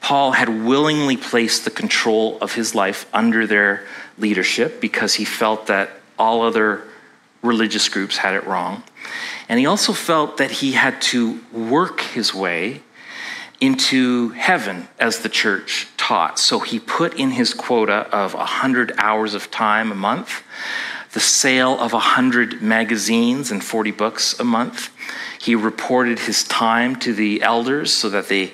Paul 0.00 0.32
had 0.32 0.48
willingly 0.48 1.16
placed 1.16 1.64
the 1.64 1.70
control 1.70 2.38
of 2.40 2.54
his 2.54 2.74
life 2.74 3.06
under 3.12 3.46
their 3.46 3.86
leadership 4.18 4.80
because 4.80 5.14
he 5.14 5.24
felt 5.24 5.66
that 5.66 5.90
all 6.18 6.42
other 6.42 6.82
religious 7.42 7.88
groups 7.88 8.16
had 8.16 8.34
it 8.34 8.46
wrong. 8.46 8.82
And 9.50 9.58
he 9.58 9.66
also 9.66 9.92
felt 9.92 10.36
that 10.36 10.50
he 10.50 10.72
had 10.72 11.02
to 11.02 11.40
work 11.52 12.02
his 12.02 12.32
way 12.32 12.82
into 13.60 14.28
heaven 14.30 14.86
as 14.98 15.18
the 15.18 15.28
church 15.28 15.88
taught. 15.96 16.38
So 16.38 16.60
he 16.60 16.78
put 16.78 17.14
in 17.14 17.32
his 17.32 17.52
quota 17.52 18.08
of 18.12 18.32
100 18.32 18.92
hours 18.96 19.34
of 19.34 19.50
time 19.50 19.90
a 19.90 19.96
month 19.96 20.44
the 21.12 21.20
sale 21.20 21.76
of 21.80 21.92
100 21.92 22.62
magazines 22.62 23.50
and 23.50 23.64
40 23.64 23.90
books 23.90 24.38
a 24.38 24.44
month. 24.44 24.90
He 25.40 25.56
reported 25.56 26.20
his 26.20 26.44
time 26.44 26.94
to 26.96 27.12
the 27.12 27.42
elders 27.42 27.92
so 27.92 28.08
that 28.10 28.28
they 28.28 28.52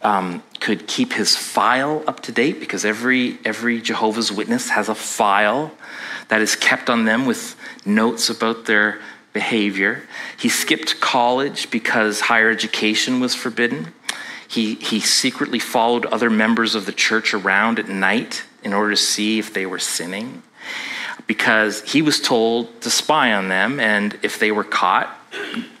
um, 0.00 0.42
could 0.58 0.86
keep 0.86 1.12
his 1.12 1.36
file 1.36 2.02
up 2.06 2.20
to 2.20 2.32
date 2.32 2.60
because 2.60 2.86
every, 2.86 3.36
every 3.44 3.82
Jehovah's 3.82 4.32
Witness 4.32 4.70
has 4.70 4.88
a 4.88 4.94
file 4.94 5.72
that 6.28 6.40
is 6.40 6.56
kept 6.56 6.88
on 6.88 7.04
them 7.04 7.26
with 7.26 7.56
notes 7.84 8.30
about 8.30 8.64
their 8.64 9.00
behavior. 9.38 10.02
He 10.36 10.48
skipped 10.48 11.00
college 11.00 11.70
because 11.70 12.22
higher 12.22 12.50
education 12.50 13.20
was 13.20 13.36
forbidden. 13.36 13.94
He, 14.48 14.74
he 14.74 14.98
secretly 14.98 15.60
followed 15.60 16.06
other 16.06 16.28
members 16.28 16.74
of 16.74 16.86
the 16.86 16.92
church 17.06 17.32
around 17.34 17.78
at 17.78 17.88
night 17.88 18.42
in 18.64 18.72
order 18.72 18.90
to 18.90 18.96
see 18.96 19.38
if 19.38 19.54
they 19.54 19.64
were 19.64 19.78
sinning 19.78 20.42
because 21.28 21.82
he 21.92 22.02
was 22.02 22.20
told 22.20 22.80
to 22.80 22.90
spy 22.90 23.32
on 23.32 23.48
them, 23.48 23.78
and 23.78 24.18
if 24.22 24.40
they 24.40 24.50
were 24.50 24.64
caught, 24.64 25.08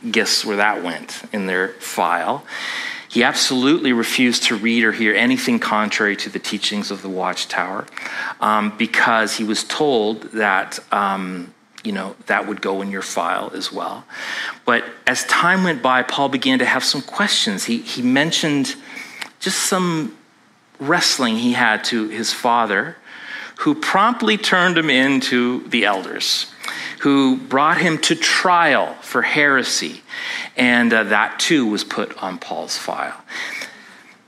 guess 0.08 0.44
where 0.44 0.58
that 0.58 0.84
went 0.84 1.22
in 1.32 1.46
their 1.46 1.68
file. 1.80 2.44
He 3.08 3.24
absolutely 3.24 3.92
refused 3.92 4.44
to 4.44 4.54
read 4.54 4.84
or 4.84 4.92
hear 4.92 5.14
anything 5.14 5.58
contrary 5.58 6.16
to 6.16 6.28
the 6.28 6.38
teachings 6.38 6.90
of 6.92 7.00
the 7.00 7.08
Watchtower 7.08 7.86
um, 8.40 8.76
because 8.76 9.38
he 9.38 9.44
was 9.44 9.64
told 9.64 10.22
that. 10.44 10.78
Um, 10.92 11.54
you 11.84 11.92
know, 11.92 12.16
that 12.26 12.46
would 12.46 12.60
go 12.60 12.82
in 12.82 12.90
your 12.90 13.02
file 13.02 13.50
as 13.54 13.72
well. 13.72 14.04
But 14.64 14.84
as 15.06 15.24
time 15.24 15.64
went 15.64 15.82
by, 15.82 16.02
Paul 16.02 16.28
began 16.28 16.58
to 16.58 16.64
have 16.64 16.84
some 16.84 17.02
questions. 17.02 17.64
He, 17.64 17.78
he 17.78 18.02
mentioned 18.02 18.74
just 19.40 19.58
some 19.58 20.16
wrestling 20.80 21.36
he 21.36 21.52
had 21.52 21.84
to 21.84 22.08
his 22.08 22.32
father, 22.32 22.96
who 23.58 23.74
promptly 23.74 24.36
turned 24.36 24.78
him 24.78 24.90
into 24.90 25.66
the 25.68 25.84
elders, 25.84 26.52
who 27.00 27.36
brought 27.36 27.78
him 27.78 27.98
to 27.98 28.14
trial 28.14 28.94
for 29.00 29.22
heresy. 29.22 30.02
And 30.56 30.92
uh, 30.92 31.04
that 31.04 31.40
too 31.40 31.66
was 31.66 31.84
put 31.84 32.20
on 32.22 32.38
Paul's 32.38 32.76
file. 32.76 33.20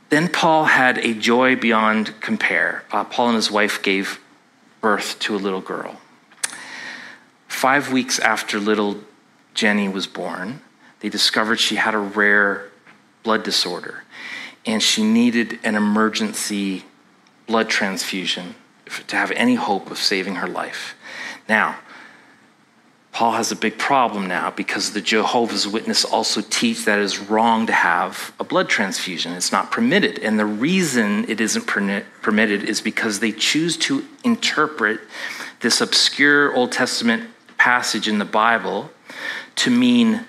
Then 0.08 0.28
Paul 0.28 0.64
had 0.64 0.98
a 0.98 1.14
joy 1.14 1.54
beyond 1.54 2.20
compare. 2.20 2.84
Uh, 2.90 3.04
Paul 3.04 3.28
and 3.28 3.36
his 3.36 3.50
wife 3.50 3.80
gave 3.82 4.20
birth 4.80 5.18
to 5.20 5.36
a 5.36 5.38
little 5.38 5.60
girl. 5.60 6.00
Five 7.50 7.92
weeks 7.92 8.18
after 8.20 8.58
little 8.58 8.96
Jenny 9.52 9.86
was 9.86 10.06
born, 10.06 10.62
they 11.00 11.10
discovered 11.10 11.60
she 11.60 11.76
had 11.76 11.94
a 11.94 11.98
rare 11.98 12.70
blood 13.22 13.42
disorder 13.42 14.04
and 14.64 14.82
she 14.82 15.02
needed 15.02 15.58
an 15.62 15.74
emergency 15.74 16.84
blood 17.46 17.68
transfusion 17.68 18.54
to 19.08 19.16
have 19.16 19.30
any 19.32 19.56
hope 19.56 19.90
of 19.90 19.98
saving 19.98 20.36
her 20.36 20.46
life. 20.46 20.94
Now, 21.48 21.80
Paul 23.12 23.32
has 23.32 23.52
a 23.52 23.56
big 23.56 23.76
problem 23.76 24.26
now 24.26 24.50
because 24.52 24.92
the 24.92 25.00
Jehovah's 25.00 25.66
Witness 25.68 26.04
also 26.04 26.40
teach 26.40 26.84
that 26.86 26.98
it 26.98 27.02
is 27.02 27.18
wrong 27.18 27.66
to 27.66 27.72
have 27.72 28.32
a 28.40 28.44
blood 28.44 28.68
transfusion. 28.70 29.32
It's 29.32 29.52
not 29.52 29.70
permitted. 29.70 30.20
And 30.20 30.38
the 30.38 30.46
reason 30.46 31.28
it 31.28 31.40
isn't 31.40 31.66
permitted 31.66 32.62
is 32.62 32.80
because 32.80 33.18
they 33.18 33.32
choose 33.32 33.76
to 33.78 34.06
interpret 34.24 35.00
this 35.60 35.80
obscure 35.80 36.54
Old 36.54 36.72
Testament 36.72 37.28
passage 37.60 38.08
in 38.08 38.18
the 38.18 38.24
Bible 38.24 38.90
to 39.54 39.70
mean 39.70 40.24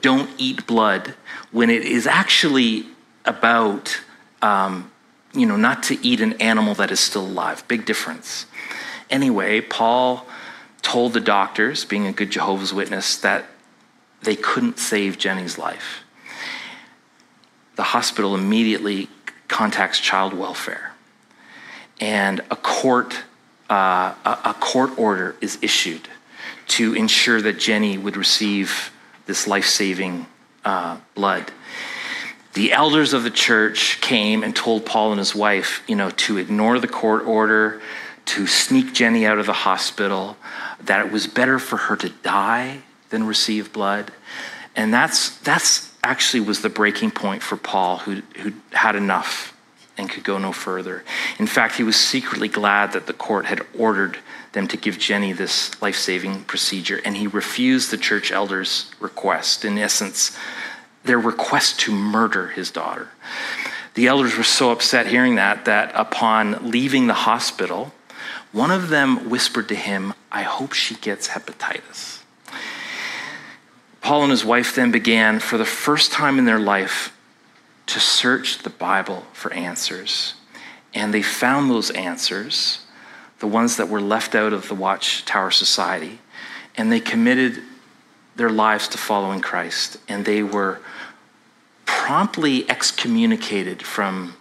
don't 0.00 0.30
eat 0.38 0.66
blood 0.66 1.14
when 1.52 1.68
it 1.68 1.82
is 1.82 2.06
actually 2.06 2.86
about 3.26 4.00
um, 4.40 4.90
you 5.34 5.44
know 5.44 5.58
not 5.58 5.82
to 5.82 5.94
eat 6.02 6.22
an 6.22 6.32
animal 6.40 6.74
that 6.74 6.90
is 6.90 6.98
still 6.98 7.26
alive. 7.26 7.62
Big 7.68 7.84
difference. 7.84 8.46
Anyway 9.10 9.60
paul 9.60 10.26
told 10.80 11.12
the 11.12 11.20
doctors 11.20 11.84
being 11.84 12.06
a 12.06 12.12
good 12.12 12.30
jehovah's 12.30 12.72
witness 12.72 13.18
that 13.18 13.44
they 14.22 14.34
couldn't 14.34 14.78
save 14.78 15.18
jenny's 15.18 15.58
life. 15.58 16.04
The 17.74 17.88
hospital 17.94 18.34
immediately 18.34 19.10
contacts 19.48 20.00
child 20.00 20.32
welfare. 20.32 20.94
And 22.00 22.40
a 22.50 22.56
court 22.56 23.24
uh, 23.68 24.14
a, 24.24 24.38
a 24.52 24.54
court 24.58 24.98
order 24.98 25.36
is 25.42 25.58
issued 25.60 26.08
to 26.68 26.94
ensure 26.94 27.40
that 27.42 27.58
Jenny 27.58 27.98
would 27.98 28.16
receive 28.16 28.92
this 29.26 29.46
life 29.46 29.66
saving 29.66 30.26
uh, 30.64 30.98
blood. 31.14 31.50
The 32.54 32.72
elders 32.72 33.12
of 33.12 33.22
the 33.22 33.30
church 33.30 34.00
came 34.00 34.42
and 34.42 34.56
told 34.56 34.86
Paul 34.86 35.12
and 35.12 35.18
his 35.18 35.34
wife, 35.34 35.82
you 35.86 35.94
know, 35.94 36.10
to 36.10 36.38
ignore 36.38 36.78
the 36.78 36.88
court 36.88 37.26
order, 37.26 37.82
to 38.26 38.46
sneak 38.46 38.94
Jenny 38.94 39.26
out 39.26 39.38
of 39.38 39.46
the 39.46 39.52
hospital, 39.52 40.36
that 40.80 41.04
it 41.04 41.12
was 41.12 41.26
better 41.26 41.58
for 41.58 41.76
her 41.76 41.96
to 41.96 42.08
die 42.08 42.78
than 43.10 43.24
receive 43.24 43.72
blood. 43.72 44.10
And 44.74 44.92
that's, 44.92 45.36
that's 45.38 45.92
actually 46.02 46.40
was 46.40 46.62
the 46.62 46.68
breaking 46.68 47.10
point 47.10 47.42
for 47.42 47.56
Paul, 47.56 47.98
who, 47.98 48.22
who 48.38 48.52
had 48.72 48.96
enough 48.96 49.56
and 49.98 50.10
could 50.10 50.24
go 50.24 50.38
no 50.38 50.52
further. 50.52 51.04
In 51.38 51.46
fact, 51.46 51.76
he 51.76 51.82
was 51.82 51.96
secretly 51.96 52.48
glad 52.48 52.92
that 52.92 53.06
the 53.06 53.12
court 53.12 53.46
had 53.46 53.62
ordered 53.78 54.18
them 54.56 54.66
to 54.66 54.76
give 54.78 54.98
Jenny 54.98 55.34
this 55.34 55.80
life 55.82 55.96
saving 55.96 56.44
procedure, 56.44 56.98
and 57.04 57.14
he 57.14 57.26
refused 57.26 57.90
the 57.90 57.98
church 57.98 58.32
elders' 58.32 58.90
request, 59.00 59.66
in 59.66 59.76
essence, 59.76 60.36
their 61.04 61.18
request 61.18 61.78
to 61.80 61.92
murder 61.92 62.48
his 62.48 62.70
daughter. 62.70 63.10
The 63.92 64.06
elders 64.06 64.36
were 64.38 64.42
so 64.42 64.70
upset 64.72 65.08
hearing 65.08 65.34
that 65.34 65.66
that 65.66 65.92
upon 65.94 66.70
leaving 66.70 67.06
the 67.06 67.12
hospital, 67.12 67.92
one 68.50 68.70
of 68.70 68.88
them 68.88 69.28
whispered 69.28 69.68
to 69.68 69.74
him, 69.74 70.14
I 70.32 70.42
hope 70.42 70.72
she 70.72 70.94
gets 70.94 71.28
hepatitis. 71.28 72.22
Paul 74.00 74.22
and 74.22 74.30
his 74.30 74.44
wife 74.44 74.74
then 74.74 74.90
began, 74.90 75.38
for 75.38 75.58
the 75.58 75.66
first 75.66 76.12
time 76.12 76.38
in 76.38 76.46
their 76.46 76.58
life, 76.58 77.14
to 77.88 78.00
search 78.00 78.58
the 78.62 78.70
Bible 78.70 79.26
for 79.34 79.52
answers. 79.52 80.32
And 80.94 81.12
they 81.12 81.20
found 81.20 81.70
those 81.70 81.90
answers, 81.90 82.85
the 83.38 83.46
ones 83.46 83.76
that 83.76 83.88
were 83.88 84.00
left 84.00 84.34
out 84.34 84.52
of 84.52 84.68
the 84.68 84.74
Watchtower 84.74 85.50
Society, 85.50 86.20
and 86.76 86.90
they 86.90 87.00
committed 87.00 87.62
their 88.36 88.50
lives 88.50 88.88
to 88.88 88.98
following 88.98 89.40
Christ. 89.40 89.98
And 90.08 90.24
they 90.24 90.42
were 90.42 90.80
promptly 91.84 92.68
excommunicated 92.70 93.82
from 93.82 94.36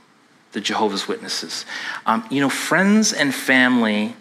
the 0.51 0.61
Jehovah's 0.61 1.07
Witnesses. 1.07 1.65
Um, 2.05 2.25
you 2.29 2.39
know, 2.41 2.49
friends 2.49 3.11
and 3.11 3.33
family, 3.33 4.15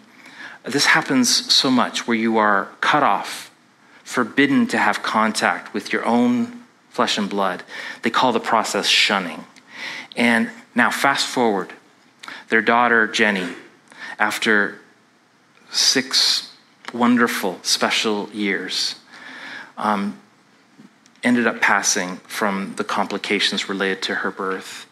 this 0.63 0.85
happens 0.85 1.53
so 1.53 1.71
much 1.71 2.07
where 2.07 2.17
you 2.17 2.37
are 2.37 2.69
cut 2.81 3.03
off, 3.03 3.51
forbidden 4.03 4.67
to 4.67 4.77
have 4.77 5.01
contact 5.03 5.73
with 5.73 5.93
your 5.93 6.05
own 6.05 6.63
flesh 6.89 7.17
and 7.17 7.29
blood. 7.29 7.63
They 8.01 8.09
call 8.09 8.31
the 8.31 8.39
process 8.39 8.87
shunning. 8.87 9.45
And 10.15 10.49
now, 10.73 10.91
fast 10.91 11.27
forward, 11.27 11.73
their 12.49 12.61
daughter, 12.61 13.07
Jenny, 13.07 13.47
after 14.19 14.79
six 15.71 16.51
wonderful, 16.93 17.59
special 17.61 18.29
years, 18.31 18.95
um, 19.77 20.19
ended 21.23 21.47
up 21.47 21.59
passing 21.59 22.17
from 22.17 22.75
the 22.77 22.83
complications 22.83 23.67
related 23.67 24.01
to 24.03 24.15
her 24.15 24.31
birth. 24.31 24.87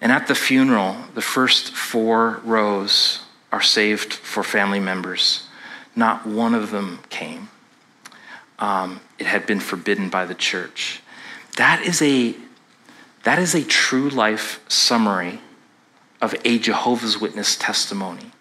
And 0.00 0.10
at 0.12 0.26
the 0.26 0.34
funeral, 0.34 0.96
the 1.14 1.22
first 1.22 1.74
four 1.74 2.40
rows 2.44 3.20
are 3.52 3.62
saved 3.62 4.12
for 4.12 4.42
family 4.42 4.80
members. 4.80 5.48
Not 5.94 6.26
one 6.26 6.54
of 6.54 6.70
them 6.70 7.00
came 7.10 7.48
um, 8.58 9.00
it 9.18 9.26
had 9.26 9.46
been 9.46 9.60
forbidden 9.60 10.08
by 10.08 10.24
the 10.24 10.34
church. 10.34 11.00
That 11.56 11.82
is 11.82 12.02
a 12.02 12.34
that 13.24 13.38
is 13.38 13.54
a 13.54 13.64
true 13.64 14.08
life 14.08 14.60
summary 14.68 15.40
of 16.20 16.34
a 16.44 16.58
Jehovah's 16.58 17.20
Witness 17.20 17.56
testimony. 17.56 18.32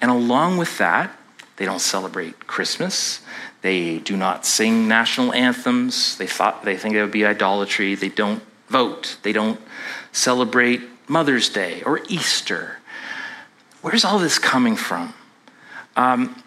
And 0.00 0.10
along 0.10 0.58
with 0.58 0.78
that, 0.78 1.16
they 1.56 1.64
don't 1.64 1.80
celebrate 1.80 2.46
Christmas. 2.46 3.20
They 3.62 3.98
do 3.98 4.16
not 4.16 4.46
sing 4.46 4.86
national 4.86 5.32
anthems. 5.32 6.16
They 6.18 6.26
thought 6.26 6.64
they 6.64 6.76
think 6.76 6.94
it 6.94 7.02
would 7.02 7.10
be 7.10 7.26
idolatry. 7.26 7.94
They 7.94 8.08
don't 8.08 8.42
vote. 8.68 9.16
They 9.22 9.32
don't 9.32 9.60
celebrate 10.12 10.82
Mother's 11.08 11.48
Day 11.48 11.82
or 11.82 12.00
Easter. 12.08 12.78
Where's 13.82 14.04
all 14.04 14.18
this 14.18 14.38
coming 14.38 14.76
from? 14.76 15.14
Um, 15.94 16.42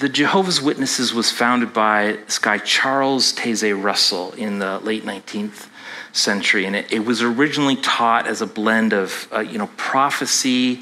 the 0.00 0.08
Jehovah's 0.08 0.62
Witnesses 0.62 1.12
was 1.12 1.30
founded 1.30 1.74
by 1.74 2.16
this 2.24 2.38
guy, 2.38 2.56
Charles 2.56 3.34
Taze 3.34 3.80
Russell, 3.80 4.32
in 4.32 4.58
the 4.58 4.78
late 4.78 5.04
19th 5.04 5.68
century. 6.12 6.64
And 6.64 6.74
it, 6.74 6.90
it 6.90 7.04
was 7.04 7.22
originally 7.22 7.76
taught 7.76 8.26
as 8.26 8.40
a 8.40 8.46
blend 8.46 8.94
of, 8.94 9.28
uh, 9.30 9.40
you 9.40 9.58
know, 9.58 9.68
prophecy, 9.76 10.80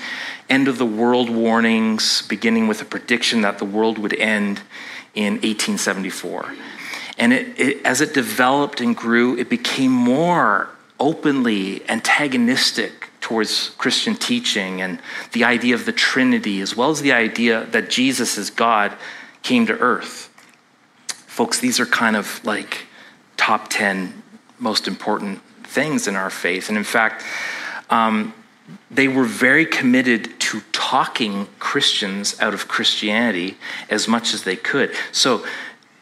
end 0.48 0.68
of 0.68 0.78
the 0.78 0.87
world 0.87 1.31
warnings, 1.31 2.22
beginning 2.28 2.68
with 2.68 2.81
a 2.81 2.85
prediction 2.85 3.40
that 3.40 3.59
the 3.59 3.64
world 3.64 3.98
would 3.98 4.14
end 4.14 4.61
in 5.16 5.35
1874. 5.35 6.54
And 7.18 7.33
it, 7.33 7.59
it, 7.59 7.85
as 7.85 8.00
it 8.00 8.14
developed 8.14 8.81
and 8.81 8.94
grew, 8.94 9.37
it 9.37 9.50
became 9.50 9.90
more 9.90 10.68
openly 11.00 11.83
antagonistic 11.88 13.07
towards 13.28 13.72
Christian 13.76 14.14
teaching 14.14 14.80
and 14.80 14.98
the 15.32 15.44
idea 15.44 15.74
of 15.74 15.84
the 15.84 15.92
Trinity, 15.92 16.62
as 16.62 16.74
well 16.74 16.88
as 16.88 17.02
the 17.02 17.12
idea 17.12 17.66
that 17.72 17.90
Jesus 17.90 18.38
is 18.38 18.48
God, 18.48 18.96
came 19.42 19.66
to 19.66 19.74
earth. 19.74 20.30
Folks, 21.26 21.60
these 21.60 21.78
are 21.78 21.84
kind 21.84 22.16
of 22.16 22.42
like 22.42 22.86
top 23.36 23.68
10 23.68 24.22
most 24.58 24.88
important 24.88 25.42
things 25.62 26.08
in 26.08 26.16
our 26.16 26.30
faith. 26.30 26.70
And 26.70 26.78
in 26.78 26.84
fact, 26.84 27.22
um, 27.90 28.32
they 28.90 29.08
were 29.08 29.24
very 29.24 29.66
committed 29.66 30.40
to 30.40 30.62
talking 30.72 31.48
Christians 31.58 32.34
out 32.40 32.54
of 32.54 32.66
Christianity 32.66 33.58
as 33.90 34.08
much 34.08 34.32
as 34.32 34.44
they 34.44 34.56
could. 34.56 34.94
So, 35.12 35.44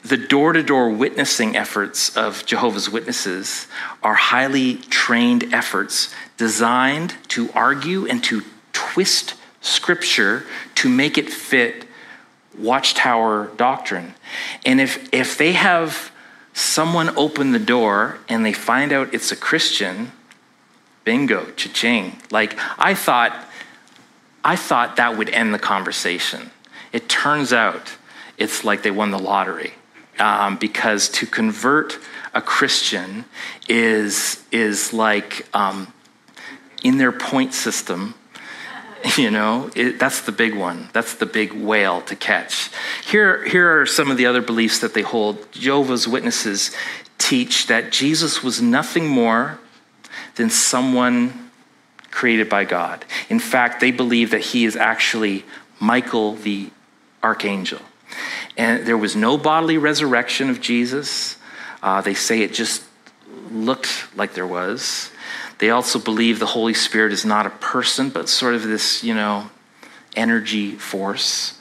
the 0.09 0.17
door 0.17 0.53
to 0.53 0.63
door 0.63 0.91
witnessing 0.91 1.57
efforts 1.57 2.17
of 2.17 2.47
Jehovah's 2.47 2.89
Witnesses 2.89 3.67
are 4.03 4.15
highly 4.15 4.77
trained 4.77 5.53
efforts 5.53 6.15
designed 6.37 7.15
to 7.29 7.51
argue 7.55 8.07
and 8.07 8.23
to 8.25 8.43
twist 8.73 9.35
scripture 9.61 10.45
to 10.77 10.89
make 10.89 11.19
it 11.19 11.29
fit 11.29 11.87
watchtower 12.57 13.51
doctrine. 13.57 14.15
And 14.65 14.81
if, 14.81 15.13
if 15.13 15.37
they 15.37 15.53
have 15.53 16.13
someone 16.53 17.11
open 17.17 17.51
the 17.51 17.59
door 17.59 18.19
and 18.29 18.47
they 18.47 18.53
find 18.53 18.93
out 18.93 19.13
it's 19.13 19.33
a 19.33 19.37
Christian, 19.37 20.13
bingo, 21.05 21.51
cha-ching. 21.57 22.21
Like 22.31 22.57
I 22.79 22.95
thought, 22.95 23.37
I 24.45 24.55
thought 24.55 24.97
that 24.97 25.19
would 25.19 25.31
end 25.31 25.53
the 25.53 25.59
conversation. 25.59 26.51
It 26.93 27.09
turns 27.09 27.53
out 27.53 27.97
it's 28.39 28.63
like 28.63 28.83
they 28.83 28.93
won 28.93 29.11
the 29.11 29.19
lottery. 29.19 29.75
Um, 30.19 30.57
because 30.57 31.09
to 31.11 31.27
convert 31.27 31.99
a 32.33 32.41
Christian 32.41 33.27
is, 33.69 34.43
is 34.51 34.93
like 34.93 35.47
um, 35.55 35.93
in 36.83 36.99
their 36.99 37.13
point 37.13 37.53
system, 37.53 38.15
you 39.17 39.31
know, 39.31 39.71
it, 39.75 39.99
that's 39.99 40.23
the 40.23 40.33
big 40.33 40.55
one. 40.55 40.89
That's 40.93 41.15
the 41.15 41.27
big 41.27 41.53
whale 41.53 42.01
to 42.03 42.17
catch. 42.17 42.71
Here, 43.05 43.45
here 43.45 43.81
are 43.81 43.87
some 43.87 44.11
of 44.11 44.17
the 44.17 44.27
other 44.27 44.43
beliefs 44.43 44.81
that 44.81 44.95
they 44.95 45.03
hold. 45.03 45.51
Jehovah's 45.53 46.09
Witnesses 46.09 46.75
teach 47.19 47.67
that 47.67 47.93
Jesus 47.93 48.43
was 48.43 48.61
nothing 48.61 49.07
more 49.07 49.59
than 50.37 50.51
someone 50.51 51.51
created 52.11 52.49
by 52.49 52.65
God. 52.65 53.05
In 53.29 53.39
fact, 53.39 53.81
they 53.81 53.91
believe 53.91 54.31
that 54.31 54.41
he 54.41 54.65
is 54.65 54.77
actually 54.77 55.45
Michael 55.81 56.35
the 56.35 56.71
archangel. 57.23 57.81
And 58.57 58.87
there 58.87 58.97
was 58.97 59.15
no 59.15 59.37
bodily 59.37 59.79
resurrection 59.79 60.49
of 60.51 60.61
Jesus. 60.61 61.37
Uh, 61.83 62.01
they 62.01 62.15
say 62.15 62.41
it 62.41 62.55
just 62.55 62.83
looked 63.51 64.17
like 64.17 64.35
there 64.35 64.47
was. 64.47 65.11
They 65.59 65.71
also 65.71 65.99
believe 65.99 66.39
the 66.39 66.47
Holy 66.47 66.75
Spirit 66.75 67.13
is 67.13 67.25
not 67.25 67.47
a 67.47 67.51
person, 67.51 68.11
but 68.11 68.29
sort 68.29 68.55
of 68.55 68.63
this, 68.63 69.03
you 69.03 69.15
know, 69.15 69.51
energy 70.15 70.73
force. 70.73 71.59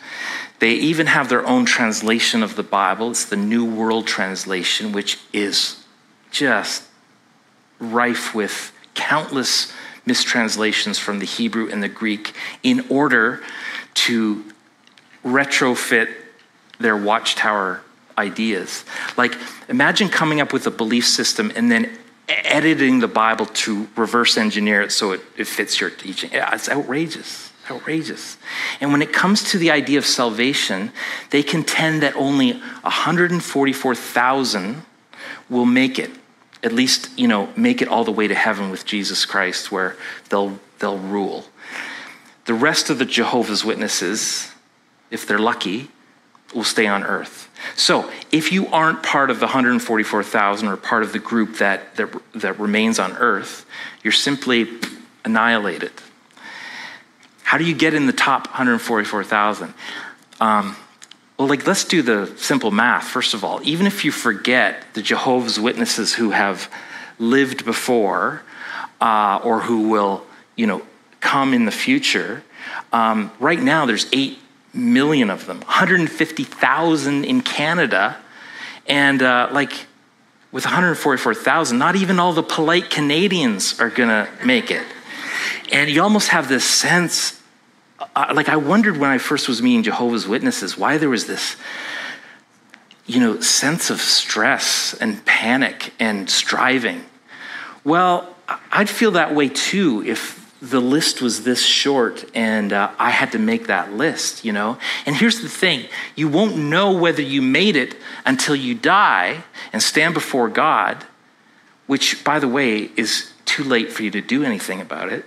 They 0.60 0.72
even 0.72 1.08
have 1.08 1.30
their 1.30 1.46
own 1.46 1.66
translation 1.66 2.42
of 2.42 2.56
the 2.56 2.64
Bible. 2.64 3.12
It's 3.12 3.26
the 3.26 3.36
New 3.36 3.66
World 3.66 4.08
Translation, 4.08 4.92
which 4.92 5.20
is 5.34 5.84
just 6.32 6.84
rife 7.80 8.34
with 8.34 8.72
countless 8.94 9.74
mistranslations 10.06 10.98
from 10.98 11.20
the 11.20 11.26
Hebrew 11.26 11.70
and 11.70 11.84
the 11.84 11.90
Greek 11.90 12.34
in 12.64 12.86
order 12.90 13.44
to 13.96 14.46
retrofit 15.24 16.14
their 16.80 16.98
watchtower 16.98 17.82
ideas. 18.18 18.86
Like, 19.18 19.38
imagine 19.68 20.08
coming 20.10 20.42
up 20.42 20.54
with 20.54 20.68
a 20.68 20.72
belief 20.72 21.08
system 21.08 21.52
and 21.56 21.72
then 21.72 21.98
editing 22.28 23.00
the 23.00 23.08
Bible 23.08 23.46
to 23.46 23.88
reverse 23.96 24.38
engineer 24.38 24.82
it 24.82 24.92
so 24.92 25.12
it, 25.12 25.22
it 25.38 25.48
fits 25.48 25.80
your 25.80 25.90
teaching. 25.90 26.30
It's 26.34 26.68
outrageous. 26.70 27.54
Outrageous. 27.70 28.36
And 28.80 28.92
when 28.92 29.02
it 29.02 29.14
comes 29.14 29.44
to 29.52 29.58
the 29.58 29.72
idea 29.72 29.98
of 29.98 30.06
salvation, 30.06 30.92
they 31.32 31.44
contend 31.44 32.02
that 32.04 32.16
only 32.16 32.54
144,000 32.54 34.84
will 35.50 35.66
make 35.66 36.00
it 36.00 36.12
at 36.64 36.72
least, 36.74 37.10
you 37.18 37.28
know, 37.28 37.50
make 37.56 37.82
it 37.82 37.88
all 37.88 38.04
the 38.04 38.12
way 38.12 38.28
to 38.28 38.34
heaven 38.34 38.72
with 38.72 38.86
Jesus 38.86 39.24
Christ 39.24 39.72
where 39.72 39.96
they'll, 40.30 40.60
they'll 40.80 40.98
rule. 40.98 41.46
The 42.46 42.56
rest 42.56 42.90
of 42.90 42.98
the 42.98 43.06
Jehovah's 43.06 43.64
Witnesses, 43.64 44.52
if 45.12 45.28
they're 45.28 45.38
lucky, 45.38 45.92
will 46.54 46.64
stay 46.64 46.88
on 46.88 47.04
earth. 47.04 47.50
So, 47.76 48.12
if 48.32 48.52
you 48.52 48.68
aren't 48.68 49.02
part 49.04 49.30
of 49.30 49.40
the 49.40 49.46
144,000 49.48 50.68
or 50.68 50.78
part 50.78 51.04
of 51.04 51.12
the 51.12 51.20
group 51.20 51.58
that, 51.58 51.96
that, 51.96 52.10
that 52.36 52.60
remains 52.60 53.00
on 53.00 53.14
earth, 53.14 53.66
you're 54.04 54.14
simply 54.14 54.68
annihilated. 55.24 55.92
How 57.44 57.58
do 57.58 57.64
you 57.64 57.76
get 57.76 57.94
in 57.94 58.06
the 58.06 58.14
top 58.14 58.48
144,000? 58.48 59.74
Um, 60.40 60.76
well, 61.38 61.48
like, 61.48 61.68
let's 61.68 61.84
do 61.84 62.02
the 62.02 62.34
simple 62.38 62.72
math, 62.72 63.06
first 63.08 63.34
of 63.34 63.44
all. 63.44 63.60
Even 63.64 63.88
if 63.88 64.06
you 64.06 64.12
forget 64.12 64.84
the 64.94 65.02
Jehovah's 65.02 65.60
Witnesses 65.60 66.14
who 66.14 66.32
have 66.32 66.72
lived 67.20 67.66
before 67.66 68.42
uh, 69.02 69.40
or 69.44 69.62
who 69.62 69.90
will, 69.90 70.26
you 70.56 70.66
know, 70.66 70.82
come 71.20 71.54
in 71.54 71.66
the 71.66 71.72
future, 71.72 72.44
um, 72.94 73.32
right 73.40 73.62
now 73.62 73.86
there's 73.86 74.08
8 74.14 74.38
million 74.76 75.30
of 75.30 75.46
them, 75.46 75.60
150,000 75.62 77.24
in 77.24 77.42
Canada, 77.42 78.18
and 78.88 79.22
uh, 79.22 79.50
like 79.52 79.88
with 80.52 80.66
144,000, 80.66 81.78
not 81.78 81.96
even 81.96 82.20
all 82.20 82.34
the 82.34 82.44
polite 82.44 82.90
Canadians 82.90 83.80
are 83.80 83.90
to 84.10 84.30
make 84.44 84.72
it. 84.72 84.86
And 85.72 85.90
you 85.90 86.02
almost 86.02 86.30
have 86.30 86.48
this 86.48 86.64
sense 86.64 87.42
I, 88.16 88.34
like 88.34 88.50
I 88.50 88.58
wondered 88.58 88.98
when 88.98 89.10
I 89.10 89.18
first 89.18 89.48
was 89.48 89.62
meeting 89.62 89.84
Jehovah's 89.84 90.28
Witnesses 90.28 90.78
why 90.78 90.98
there 90.98 91.10
was 91.10 91.28
this, 91.28 91.56
you 93.06 93.20
know, 93.20 93.40
sense 93.40 93.90
of 93.90 94.02
stress 94.02 94.94
and 94.94 95.24
panic 95.26 95.94
and 96.00 96.30
striving. 96.30 97.04
Well, 97.84 98.36
I'd 98.72 98.90
feel 98.90 99.12
that 99.12 99.34
way 99.34 99.50
too 99.50 100.04
if 100.06 100.45
the 100.70 100.80
list 100.80 101.22
was 101.22 101.44
this 101.44 101.64
short 101.64 102.26
and 102.34 102.74
uh, 102.74 102.92
I 102.98 103.12
had 103.12 103.32
to 103.34 103.40
make 103.40 103.68
that 103.68 103.94
list, 103.94 104.44
you 104.44 104.52
know? 104.52 104.80
And 105.06 105.16
here's 105.16 105.42
the 105.42 105.50
thing 105.50 105.86
you 106.16 106.28
won't 106.28 106.58
know 106.58 106.92
whether 106.92 107.22
you 107.22 107.42
made 107.42 107.76
it 107.76 107.96
until 108.26 108.56
you 108.56 108.74
die 108.74 109.44
and 109.72 109.82
stand 109.82 110.14
before 110.16 110.50
God, 110.50 111.06
which, 111.86 112.24
by 112.24 112.40
the 112.40 112.48
way, 112.48 112.90
is 112.96 113.32
too 113.46 113.64
late 113.64 113.92
for 113.92 114.02
you 114.02 114.12
to 114.12 114.22
do 114.22 114.44
anything 114.44 114.82
about 114.82 115.12
it. 115.12 115.26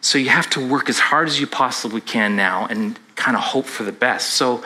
So 0.00 0.18
you 0.18 0.28
have 0.28 0.48
to 0.50 0.64
work 0.64 0.88
as 0.88 1.00
hard 1.00 1.26
as 1.26 1.40
you 1.40 1.48
possibly 1.48 2.00
can 2.00 2.36
now 2.36 2.66
and 2.66 2.98
kind 3.16 3.36
of 3.36 3.42
hope 3.42 3.66
for 3.66 3.82
the 3.82 3.92
best. 3.92 4.34
So 4.34 4.62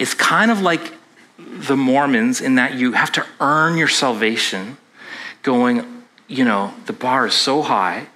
it's 0.00 0.14
kind 0.14 0.50
of 0.50 0.60
like 0.60 0.92
the 1.38 1.76
Mormons 1.76 2.40
in 2.40 2.56
that 2.56 2.74
you 2.74 2.92
have 2.92 3.12
to 3.12 3.24
earn 3.38 3.76
your 3.76 3.88
salvation 3.88 4.76
going, 5.42 5.99
you 6.30 6.44
know, 6.44 6.72
the 6.86 6.92
bar 6.92 7.26
is 7.26 7.34
so 7.34 7.60
high. 7.60 8.06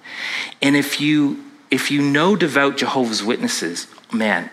And 0.61 0.75
if 0.75 1.01
you 1.01 1.43
if 1.69 1.91
you 1.91 2.01
know 2.01 2.35
devout 2.35 2.77
Jehovah's 2.77 3.21
Witnesses, 3.21 3.87
man, 4.11 4.49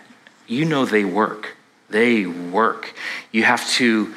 you 0.48 0.64
know 0.64 0.84
they 0.84 1.04
work. 1.04 1.56
They 1.88 2.26
work. 2.26 2.94
You 3.30 3.44
have 3.44 3.68
to 3.72 4.12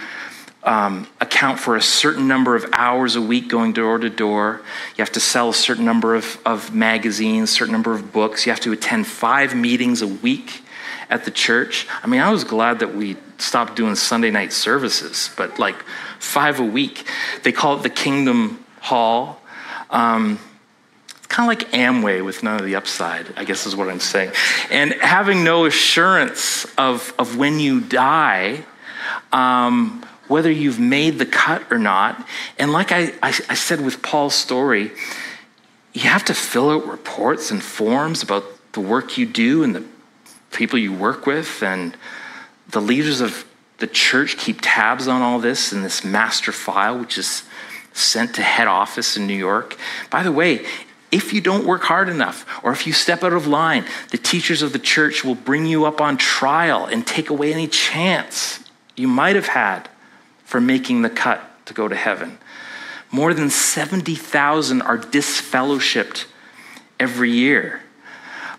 um, 0.64 1.08
account 1.22 1.60
for 1.60 1.76
a 1.76 1.82
certain 1.82 2.28
number 2.28 2.56
of 2.56 2.66
hours 2.74 3.16
a 3.16 3.22
week 3.22 3.48
going 3.48 3.74
door 3.74 4.00
to 4.00 4.10
door. 4.10 4.62
You 4.98 5.04
have 5.04 5.12
to 5.12 5.20
sell 5.20 5.50
a 5.50 5.54
certain 5.54 5.86
number 5.86 6.16
of, 6.16 6.40
of 6.44 6.74
magazines, 6.74 7.52
certain 7.52 7.74
number 7.74 7.94
of 7.94 8.12
books. 8.12 8.48
You 8.48 8.52
have 8.52 8.62
to 8.62 8.72
attend 8.72 9.06
five 9.06 9.54
meetings 9.54 10.02
a 10.02 10.08
week 10.08 10.64
at 11.08 11.26
the 11.26 11.32
church. 11.32 11.86
I 12.02 12.08
mean, 12.08 12.22
I 12.22 12.32
was 12.32 12.44
glad 12.44 12.80
that 12.80 12.96
we 12.96 13.18
stopped 13.38 13.76
doing 13.76 13.94
Sunday 13.94 14.32
night 14.32 14.54
services, 14.54 15.30
but 15.38 15.60
like 15.60 15.76
five 16.18 16.60
a 16.60 16.66
week. 16.66 17.06
They 17.44 17.52
call 17.52 17.78
it 17.78 17.84
the 17.84 17.90
Kingdom 17.92 18.65
Hall. 18.86 19.42
Um, 19.90 20.40
it's 21.08 21.26
kind 21.28 21.52
of 21.52 21.58
like 21.58 21.72
Amway 21.72 22.24
with 22.24 22.44
none 22.44 22.60
of 22.60 22.66
the 22.66 22.76
upside, 22.76 23.34
I 23.36 23.44
guess 23.44 23.66
is 23.66 23.76
what 23.76 23.90
I'm 23.90 24.00
saying. 24.00 24.32
And 24.70 24.94
having 24.94 25.44
no 25.44 25.66
assurance 25.66 26.66
of, 26.78 27.14
of 27.18 27.36
when 27.36 27.60
you 27.60 27.82
die, 27.82 28.64
um, 29.32 30.06
whether 30.28 30.52
you've 30.52 30.80
made 30.80 31.18
the 31.18 31.26
cut 31.26 31.64
or 31.72 31.80
not. 31.80 32.28
And 32.60 32.72
like 32.72 32.92
I, 32.92 33.14
I, 33.24 33.30
I 33.50 33.56
said 33.56 33.82
with 33.82 34.04
Paul's 34.04 34.36
story, 34.36 34.92
you 35.94 36.02
have 36.02 36.26
to 36.26 36.36
fill 36.36 36.70
out 36.70 36.86
reports 36.88 37.50
and 37.50 37.64
forms 37.64 38.22
about 38.22 38.44
the 38.74 38.82
work 38.82 39.18
you 39.18 39.26
do 39.26 39.64
and 39.64 39.76
the 39.76 39.84
people 40.52 40.78
you 40.78 40.94
work 40.94 41.26
with. 41.26 41.64
And 41.64 41.98
the 42.70 42.82
leaders 42.82 43.20
of 43.20 43.46
the 43.80 43.88
church 43.88 44.38
keep 44.38 44.60
tabs 44.62 45.08
on 45.08 45.24
all 45.24 45.40
this 45.40 45.74
in 45.74 45.82
this 45.82 46.04
master 46.04 46.52
file, 46.52 47.00
which 47.00 47.18
is 47.18 47.44
sent 47.96 48.36
to 48.36 48.42
head 48.42 48.68
office 48.68 49.18
in 49.18 49.26
New 49.26 49.34
York. 49.34 49.78
By 50.10 50.22
the 50.22 50.32
way, 50.32 50.66
if 51.12 51.32
you 51.32 51.42
don't 51.42 51.66
work 51.66 51.84
hard 51.84 52.10
enough 52.10 52.46
or 52.64 52.72
if 52.72 52.86
you 52.86 52.94
step 52.94 53.24
out 53.24 53.34
of 53.34 53.48
line, 53.48 53.86
the 54.12 54.18
teachers 54.18 54.62
of 54.62 54.74
the 54.74 54.80
church 54.80 55.24
will 55.24 55.36
bring 55.36 55.66
you 55.66 55.86
up 55.86 56.02
on 56.02 56.18
trial 56.18 56.86
and 56.86 57.08
take 57.08 57.30
away 57.30 57.54
any 57.54 57.68
chance 57.68 58.60
you 58.98 59.08
might 59.08 59.36
have 59.36 59.48
had 59.48 59.90
for 60.44 60.60
making 60.60 61.02
the 61.02 61.10
cut 61.10 61.42
to 61.66 61.74
go 61.74 61.88
to 61.88 61.96
heaven. 61.96 62.38
More 63.12 63.34
than 63.34 63.50
70,000 63.50 64.82
are 64.82 64.98
disfellowshipped 64.98 66.26
every 67.00 67.32
year. 67.32 67.82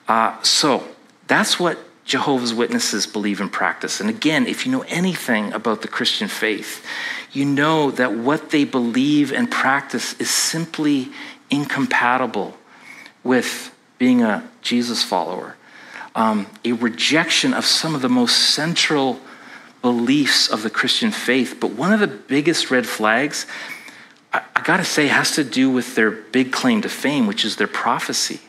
Uh, 0.09 0.41
so 0.43 0.89
that's 1.27 1.61
what 1.61 1.79
Jehovah's 2.07 2.55
Witnesses 2.55 3.05
believe 3.05 3.41
and 3.41 3.53
practice. 3.53 4.01
And 4.01 4.09
again, 4.09 4.47
if 4.47 4.65
you 4.65 4.71
know 4.73 4.83
anything 4.83 5.53
about 5.53 5.83
the 5.83 5.89
Christian 5.89 6.29
faith, 6.29 6.87
you 7.33 7.45
know 7.45 7.91
that 7.91 8.15
what 8.15 8.51
they 8.51 8.65
believe 8.65 9.33
and 9.33 9.51
practice 9.51 10.15
is 10.21 10.31
simply 10.31 11.09
incompatible 11.51 12.57
with 13.25 13.75
being 13.99 14.23
a 14.23 14.49
Jesus 14.63 15.03
follower. 15.03 15.57
Um, 16.15 16.47
a 16.65 16.73
rejection 16.73 17.53
of 17.53 17.67
some 17.67 17.95
of 17.95 18.03
the 18.03 18.09
most 18.09 18.55
central 18.55 19.21
beliefs 19.83 20.49
of 20.49 20.63
the 20.63 20.71
Christian 20.71 21.11
faith. 21.11 21.59
But 21.61 21.73
one 21.73 21.93
of 21.93 21.99
the 22.01 22.07
biggest 22.07 22.71
red 22.71 22.87
flags, 22.87 23.47
I, 24.33 24.43
I 24.55 24.63
gotta 24.63 24.85
say, 24.85 25.09
has 25.09 25.33
to 25.33 25.45
do 25.45 25.71
with 25.71 25.97
their 25.97 26.11
big 26.11 26.53
claim 26.53 26.83
to 26.83 26.89
fame, 26.89 27.27
which 27.27 27.45
is 27.45 27.57
their 27.57 27.67
prophecy. 27.67 28.41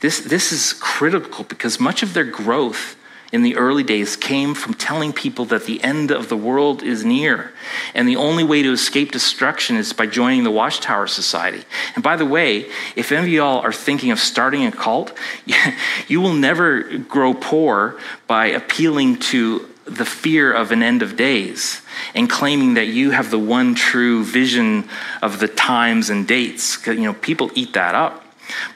This, 0.00 0.20
this 0.20 0.52
is 0.52 0.72
critical 0.74 1.44
because 1.44 1.80
much 1.80 2.02
of 2.02 2.14
their 2.14 2.24
growth 2.24 2.96
in 3.34 3.42
the 3.42 3.56
early 3.56 3.82
days 3.82 4.14
came 4.14 4.54
from 4.54 4.74
telling 4.74 5.12
people 5.12 5.44
that 5.46 5.64
the 5.64 5.82
end 5.82 6.12
of 6.12 6.28
the 6.28 6.36
world 6.36 6.84
is 6.84 7.04
near. 7.04 7.52
And 7.92 8.08
the 8.08 8.14
only 8.14 8.44
way 8.44 8.62
to 8.62 8.72
escape 8.72 9.10
destruction 9.10 9.74
is 9.74 9.92
by 9.92 10.06
joining 10.06 10.44
the 10.44 10.52
Watchtower 10.52 11.08
Society. 11.08 11.64
And 11.96 12.04
by 12.04 12.14
the 12.14 12.24
way, 12.24 12.70
if 12.94 13.10
any 13.10 13.22
of 13.22 13.28
y'all 13.28 13.60
are 13.60 13.72
thinking 13.72 14.12
of 14.12 14.20
starting 14.20 14.64
a 14.66 14.70
cult, 14.70 15.18
you 16.06 16.20
will 16.20 16.32
never 16.32 16.98
grow 16.98 17.34
poor 17.34 17.98
by 18.28 18.46
appealing 18.46 19.18
to 19.18 19.68
the 19.84 20.04
fear 20.04 20.52
of 20.52 20.70
an 20.70 20.84
end 20.84 21.02
of 21.02 21.16
days 21.16 21.82
and 22.14 22.30
claiming 22.30 22.74
that 22.74 22.86
you 22.86 23.10
have 23.10 23.32
the 23.32 23.38
one 23.38 23.74
true 23.74 24.24
vision 24.24 24.88
of 25.22 25.40
the 25.40 25.48
times 25.48 26.08
and 26.08 26.28
dates. 26.28 26.86
You 26.86 26.94
know, 27.00 27.14
people 27.14 27.50
eat 27.56 27.72
that 27.72 27.96
up. 27.96 28.24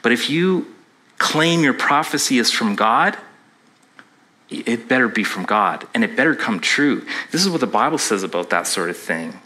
But 0.01 0.11
if 0.11 0.29
you 0.29 0.67
claim 1.19 1.63
your 1.63 1.73
prophecy 1.73 2.39
is 2.39 2.49
from 2.49 2.75
God, 2.75 3.15
it 4.49 4.87
better 4.87 5.07
be 5.07 5.23
from 5.23 5.43
God 5.43 5.87
and 5.93 6.03
it 6.03 6.15
better 6.15 6.33
come 6.33 6.59
true. 6.59 7.05
This 7.31 7.43
is 7.43 7.49
what 7.49 7.61
the 7.61 7.67
Bible 7.67 7.99
says 7.99 8.23
about 8.23 8.49
that 8.49 8.65
sort 8.65 8.89
of 8.89 8.97
thing. 8.97 9.39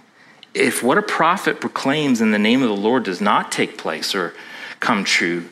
If 0.54 0.82
what 0.82 0.98
a 0.98 1.02
prophet 1.02 1.60
proclaims 1.60 2.22
in 2.22 2.32
the 2.32 2.40
name 2.40 2.62
of 2.62 2.70
the 2.70 2.76
Lord 2.76 3.04
does 3.04 3.20
not 3.20 3.52
take 3.52 3.78
place 3.78 4.16
or 4.16 4.34
come 4.80 5.04
true, 5.04 5.50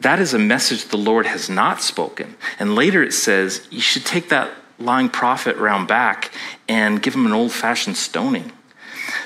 that 0.00 0.18
is 0.18 0.34
a 0.34 0.38
message 0.38 0.86
the 0.86 0.96
Lord 0.96 1.26
has 1.26 1.48
not 1.48 1.82
spoken. 1.82 2.34
And 2.58 2.74
later 2.74 3.02
it 3.02 3.12
says 3.12 3.68
you 3.70 3.80
should 3.80 4.04
take 4.04 4.30
that 4.30 4.50
lying 4.78 5.08
prophet 5.08 5.56
round 5.56 5.86
back 5.86 6.32
and 6.68 7.00
give 7.00 7.14
him 7.14 7.26
an 7.26 7.32
old 7.32 7.52
fashioned 7.52 7.96
stoning. 7.96 8.50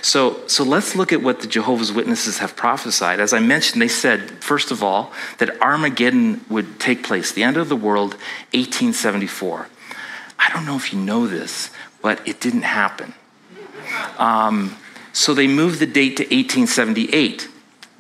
So, 0.03 0.47
so 0.47 0.65
let's 0.65 0.95
look 0.95 1.13
at 1.13 1.23
what 1.23 1.41
the 1.41 1.47
Jehovah's 1.47 1.93
Witnesses 1.93 2.39
have 2.39 2.57
prophesied. 2.57 3.21
As 3.21 3.33
I 3.33 3.41
mentioned, 3.41 3.83
they 3.83 3.89
said, 3.89 4.43
first 4.43 4.71
of 4.71 4.83
all, 4.83 5.13
that 5.39 5.61
Armageddon 5.61 6.45
would 6.49 6.79
take 6.81 7.03
place, 7.03 7.33
the 7.33 7.43
end 7.43 7.57
of 7.57 7.69
the 7.69 7.77
world, 7.77 8.13
1874. 8.53 9.69
I 10.39 10.53
don't 10.53 10.65
know 10.65 10.77
if 10.77 10.93
you 10.93 10.99
know 10.99 11.27
this, 11.27 11.71
but 12.03 12.27
it 12.27 12.41
didn't 12.41 12.63
happen. 12.63 13.15
Um, 14.19 14.77
so 15.13 15.35
they 15.35 15.47
moved 15.47 15.81
the 15.81 15.87
date 15.87 16.17
to 16.19 16.23
1878. 16.25 17.49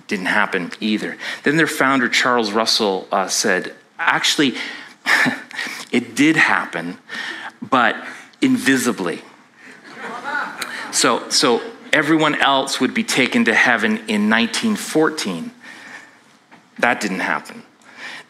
Didn't 0.06 0.26
happen 0.26 0.70
either. 0.80 1.16
Then 1.42 1.56
their 1.56 1.66
founder, 1.66 2.08
Charles 2.08 2.52
Russell, 2.52 3.08
uh, 3.10 3.28
said, 3.28 3.74
actually, 3.98 4.54
it 5.90 6.14
did 6.14 6.36
happen, 6.36 6.98
but 7.60 7.96
invisibly. 8.40 9.22
So, 10.96 11.28
so 11.28 11.60
everyone 11.92 12.36
else 12.36 12.80
would 12.80 12.94
be 12.94 13.04
taken 13.04 13.44
to 13.44 13.54
heaven 13.54 13.98
in 14.08 14.30
1914. 14.30 15.50
That 16.78 17.02
didn't 17.02 17.20
happen. 17.20 17.64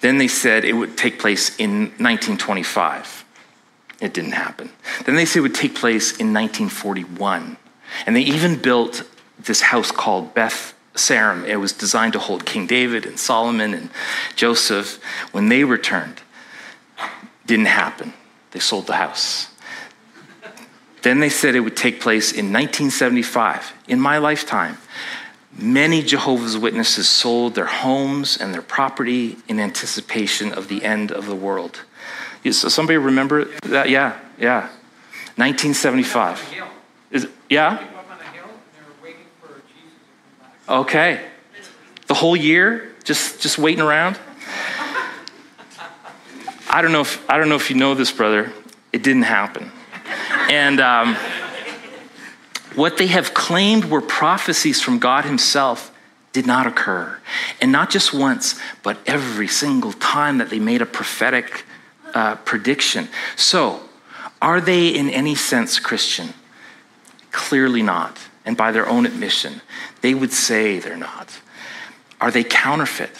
Then 0.00 0.18
they 0.18 0.26
said 0.26 0.64
it 0.64 0.72
would 0.72 0.98
take 0.98 1.20
place 1.20 1.56
in 1.58 1.82
1925. 1.98 3.24
It 4.00 4.12
didn't 4.12 4.32
happen. 4.32 4.70
Then 5.04 5.14
they 5.14 5.24
said 5.24 5.38
it 5.38 5.42
would 5.42 5.54
take 5.54 5.76
place 5.76 6.10
in 6.10 6.34
1941. 6.34 7.56
And 8.04 8.16
they 8.16 8.22
even 8.22 8.60
built 8.60 9.04
this 9.38 9.60
house 9.60 9.92
called 9.92 10.34
Beth 10.34 10.74
Sarim. 10.94 11.46
It 11.46 11.58
was 11.58 11.72
designed 11.72 12.14
to 12.14 12.18
hold 12.18 12.44
King 12.44 12.66
David 12.66 13.06
and 13.06 13.16
Solomon 13.16 13.74
and 13.74 13.90
Joseph 14.34 15.00
when 15.30 15.50
they 15.50 15.62
returned. 15.62 16.20
Didn't 17.46 17.66
happen. 17.66 18.12
They 18.50 18.58
sold 18.58 18.88
the 18.88 18.96
house. 18.96 19.50
Then 21.06 21.20
they 21.20 21.28
said 21.28 21.54
it 21.54 21.60
would 21.60 21.76
take 21.76 22.00
place 22.00 22.32
in 22.32 22.52
1975, 22.52 23.72
in 23.86 24.00
my 24.00 24.18
lifetime. 24.18 24.76
Many 25.56 26.02
Jehovah's 26.02 26.58
Witnesses 26.58 27.08
sold 27.08 27.54
their 27.54 27.66
homes 27.66 28.36
and 28.36 28.52
their 28.52 28.60
property 28.60 29.36
in 29.46 29.60
anticipation 29.60 30.52
of 30.52 30.66
the 30.66 30.82
end 30.84 31.12
of 31.12 31.26
the 31.26 31.36
world. 31.36 31.82
So 32.42 32.68
somebody 32.68 32.96
remember 32.96 33.44
that? 33.62 33.88
Yeah, 33.88 34.18
yeah. 34.36 34.62
1975. 35.36 36.42
Is, 37.12 37.28
yeah? 37.48 37.86
Okay. 40.68 41.24
The 42.08 42.14
whole 42.14 42.36
year? 42.36 42.96
Just, 43.04 43.40
just 43.40 43.58
waiting 43.58 43.80
around? 43.80 44.18
I 46.68 46.82
don't 46.82 46.90
know 46.90 47.02
if 47.02 47.30
I 47.30 47.38
don't 47.38 47.48
know 47.48 47.54
if 47.54 47.70
you 47.70 47.76
know 47.76 47.94
this, 47.94 48.10
brother. 48.10 48.52
It 48.92 49.04
didn't 49.04 49.22
happen. 49.22 49.70
And 50.50 50.80
um, 50.80 51.16
what 52.74 52.98
they 52.98 53.06
have 53.08 53.34
claimed 53.34 53.86
were 53.86 54.00
prophecies 54.00 54.80
from 54.80 54.98
God 54.98 55.24
Himself 55.24 55.92
did 56.32 56.46
not 56.46 56.66
occur. 56.66 57.18
And 57.60 57.72
not 57.72 57.90
just 57.90 58.12
once, 58.12 58.60
but 58.82 58.98
every 59.06 59.48
single 59.48 59.92
time 59.92 60.38
that 60.38 60.50
they 60.50 60.58
made 60.58 60.82
a 60.82 60.86
prophetic 60.86 61.64
uh, 62.14 62.36
prediction. 62.36 63.08
So, 63.36 63.80
are 64.42 64.60
they 64.60 64.88
in 64.88 65.08
any 65.08 65.34
sense 65.34 65.78
Christian? 65.78 66.34
Clearly 67.32 67.82
not. 67.82 68.18
And 68.44 68.56
by 68.56 68.70
their 68.70 68.86
own 68.86 69.06
admission, 69.06 69.62
they 70.02 70.14
would 70.14 70.32
say 70.32 70.78
they're 70.78 70.96
not. 70.96 71.40
Are 72.20 72.30
they 72.30 72.44
counterfeit? 72.44 73.10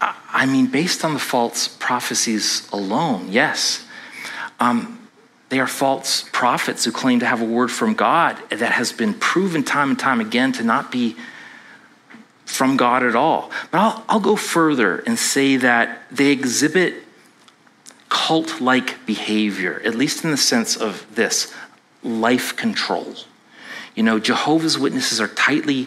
I 0.00 0.46
mean, 0.46 0.66
based 0.66 1.04
on 1.04 1.14
the 1.14 1.20
false 1.20 1.68
prophecies 1.68 2.68
alone, 2.72 3.28
yes. 3.30 3.86
Um, 4.58 5.03
they 5.54 5.60
are 5.60 5.68
false 5.68 6.28
prophets 6.32 6.84
who 6.84 6.90
claim 6.90 7.20
to 7.20 7.26
have 7.26 7.40
a 7.40 7.44
word 7.44 7.70
from 7.70 7.94
God 7.94 8.36
that 8.50 8.72
has 8.72 8.92
been 8.92 9.14
proven 9.14 9.62
time 9.62 9.90
and 9.90 9.98
time 9.98 10.20
again 10.20 10.50
to 10.54 10.64
not 10.64 10.90
be 10.90 11.14
from 12.44 12.76
God 12.76 13.04
at 13.04 13.14
all. 13.14 13.52
But 13.70 13.78
I'll, 13.78 14.04
I'll 14.08 14.20
go 14.20 14.34
further 14.34 14.98
and 15.06 15.16
say 15.16 15.56
that 15.58 16.02
they 16.10 16.32
exhibit 16.32 17.04
cult 18.08 18.60
like 18.60 19.06
behavior, 19.06 19.80
at 19.84 19.94
least 19.94 20.24
in 20.24 20.32
the 20.32 20.36
sense 20.36 20.76
of 20.76 21.06
this 21.14 21.54
life 22.02 22.56
control. 22.56 23.14
You 23.94 24.02
know, 24.02 24.18
Jehovah's 24.18 24.76
Witnesses 24.76 25.20
are 25.20 25.28
tightly 25.28 25.86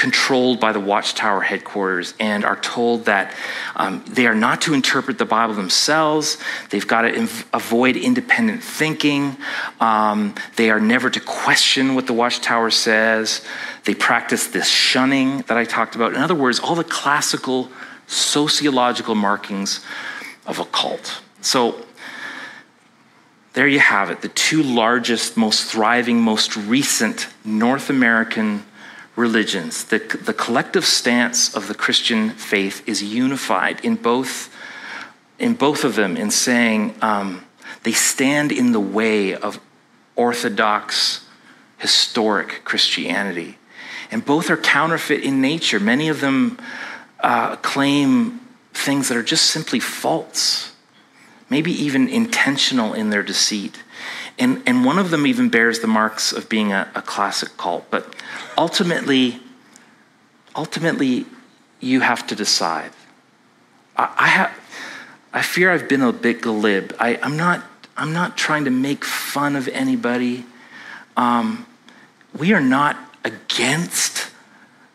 controlled 0.00 0.58
by 0.58 0.72
the 0.72 0.80
Watchtower 0.80 1.42
headquarters 1.42 2.14
and 2.18 2.42
are 2.42 2.56
told 2.56 3.04
that 3.04 3.34
um, 3.76 4.02
they 4.08 4.26
are 4.26 4.34
not 4.34 4.62
to 4.62 4.72
interpret 4.72 5.18
the 5.18 5.26
Bible 5.26 5.52
themselves. 5.52 6.38
They've 6.70 6.86
got 6.86 7.02
to 7.02 7.12
inv- 7.12 7.44
avoid 7.52 7.98
independent 7.98 8.62
thinking. 8.62 9.36
Um, 9.78 10.34
they 10.56 10.70
are 10.70 10.80
never 10.80 11.10
to 11.10 11.20
question 11.20 11.94
what 11.94 12.06
the 12.06 12.14
Watchtower 12.14 12.70
says. 12.70 13.44
They 13.84 13.94
practice 13.94 14.46
this 14.46 14.66
shunning 14.66 15.42
that 15.42 15.58
I 15.58 15.66
talked 15.66 15.96
about. 15.96 16.14
In 16.14 16.22
other 16.22 16.34
words, 16.34 16.58
all 16.58 16.74
the 16.74 16.82
classical 16.82 17.68
sociological 18.06 19.14
markings 19.14 19.84
of 20.46 20.58
a 20.60 20.64
cult. 20.64 21.20
So, 21.42 21.84
there 23.52 23.68
you 23.68 23.80
have 23.80 24.10
it, 24.10 24.22
the 24.22 24.28
two 24.28 24.62
largest, 24.62 25.36
most 25.36 25.64
thriving, 25.70 26.22
most 26.22 26.56
recent 26.56 27.28
North 27.44 27.90
American 27.90 28.64
religions, 29.16 29.84
the, 29.84 29.98
the 29.98 30.32
collective 30.32 30.84
stance 30.84 31.54
of 31.54 31.68
the 31.68 31.74
Christian 31.74 32.30
faith 32.30 32.86
is 32.88 33.02
unified 33.02 33.84
in 33.84 33.96
both, 33.96 34.54
in 35.38 35.54
both 35.54 35.84
of 35.84 35.94
them 35.96 36.16
in 36.16 36.30
saying 36.30 36.94
um, 37.02 37.44
they 37.82 37.92
stand 37.92 38.52
in 38.52 38.72
the 38.72 38.80
way 38.80 39.34
of 39.34 39.60
orthodox, 40.16 41.26
historic 41.78 42.62
Christianity. 42.64 43.58
And 44.10 44.24
both 44.24 44.50
are 44.50 44.56
counterfeit 44.56 45.22
in 45.22 45.40
nature. 45.40 45.80
Many 45.80 46.08
of 46.08 46.20
them 46.20 46.58
uh, 47.20 47.56
claim 47.56 48.40
things 48.72 49.08
that 49.08 49.16
are 49.16 49.22
just 49.22 49.46
simply 49.46 49.80
false, 49.80 50.72
maybe 51.48 51.72
even 51.72 52.08
intentional 52.08 52.92
in 52.92 53.10
their 53.10 53.22
deceit. 53.22 53.82
And, 54.40 54.62
and 54.66 54.86
one 54.86 54.98
of 54.98 55.10
them 55.10 55.26
even 55.26 55.50
bears 55.50 55.80
the 55.80 55.86
marks 55.86 56.32
of 56.32 56.48
being 56.48 56.72
a, 56.72 56.90
a 56.94 57.02
classic 57.02 57.58
cult. 57.58 57.90
But 57.90 58.16
ultimately, 58.56 59.38
ultimately, 60.56 61.26
you 61.78 62.00
have 62.00 62.26
to 62.28 62.34
decide. 62.34 62.90
I, 63.96 64.14
I, 64.18 64.28
have, 64.28 64.58
I 65.34 65.42
fear 65.42 65.70
I've 65.70 65.90
been 65.90 66.00
a 66.00 66.12
bit 66.12 66.40
glib. 66.40 66.96
I, 66.98 67.16
am 67.16 67.36
not, 67.36 67.62
I'm 67.98 68.14
not 68.14 68.38
trying 68.38 68.64
to 68.64 68.70
make 68.70 69.04
fun 69.04 69.56
of 69.56 69.68
anybody. 69.68 70.46
Um, 71.18 71.66
we 72.36 72.54
are 72.54 72.62
not 72.62 72.96
against 73.24 74.30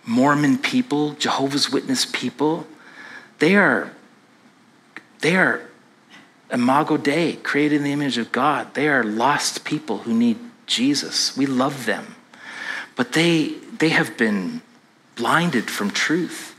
Mormon 0.07 0.57
people, 0.57 1.13
Jehovah's 1.13 1.71
Witness 1.71 2.05
people. 2.05 2.65
They 3.37 3.55
are, 3.55 3.91
they 5.19 5.35
are 5.35 5.61
Imago 6.51 6.97
Dei, 6.97 7.37
created 7.37 7.77
in 7.77 7.83
the 7.83 7.91
image 7.91 8.17
of 8.17 8.31
God. 8.31 8.73
They 8.73 8.87
are 8.87 9.03
lost 9.03 9.65
people 9.65 9.99
who 9.99 10.13
need 10.13 10.37
Jesus. 10.67 11.35
We 11.35 11.45
love 11.45 11.85
them. 11.85 12.15
But 12.95 13.13
they, 13.13 13.55
they 13.77 13.89
have 13.89 14.17
been 14.17 14.61
blinded 15.15 15.69
from 15.69 15.91
truth. 15.91 16.55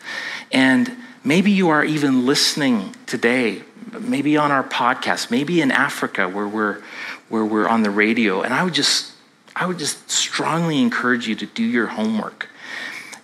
And 0.53 0.97
maybe 1.24 1.51
you 1.51 1.68
are 1.68 1.84
even 1.84 2.26
listening 2.26 2.95
today, 3.07 3.62
maybe 4.01 4.37
on 4.37 4.51
our 4.51 4.64
podcast, 4.64 5.30
maybe 5.30 5.61
in 5.61 5.70
Africa 5.70 6.28
where 6.28 6.49
we're, 6.49 6.82
where 7.28 7.45
we're 7.45 7.68
on 7.68 7.82
the 7.82 7.91
radio. 7.91 8.43
And 8.43 8.53
I 8.53 8.64
would 8.64 8.74
just, 8.74 9.12
I 9.55 9.66
would 9.66 9.78
just 9.78 10.11
strongly 10.11 10.80
encourage 10.80 11.26
you 11.26 11.34
to 11.37 11.47
do 11.47 11.64
your 11.64 11.87
homework 11.87 12.49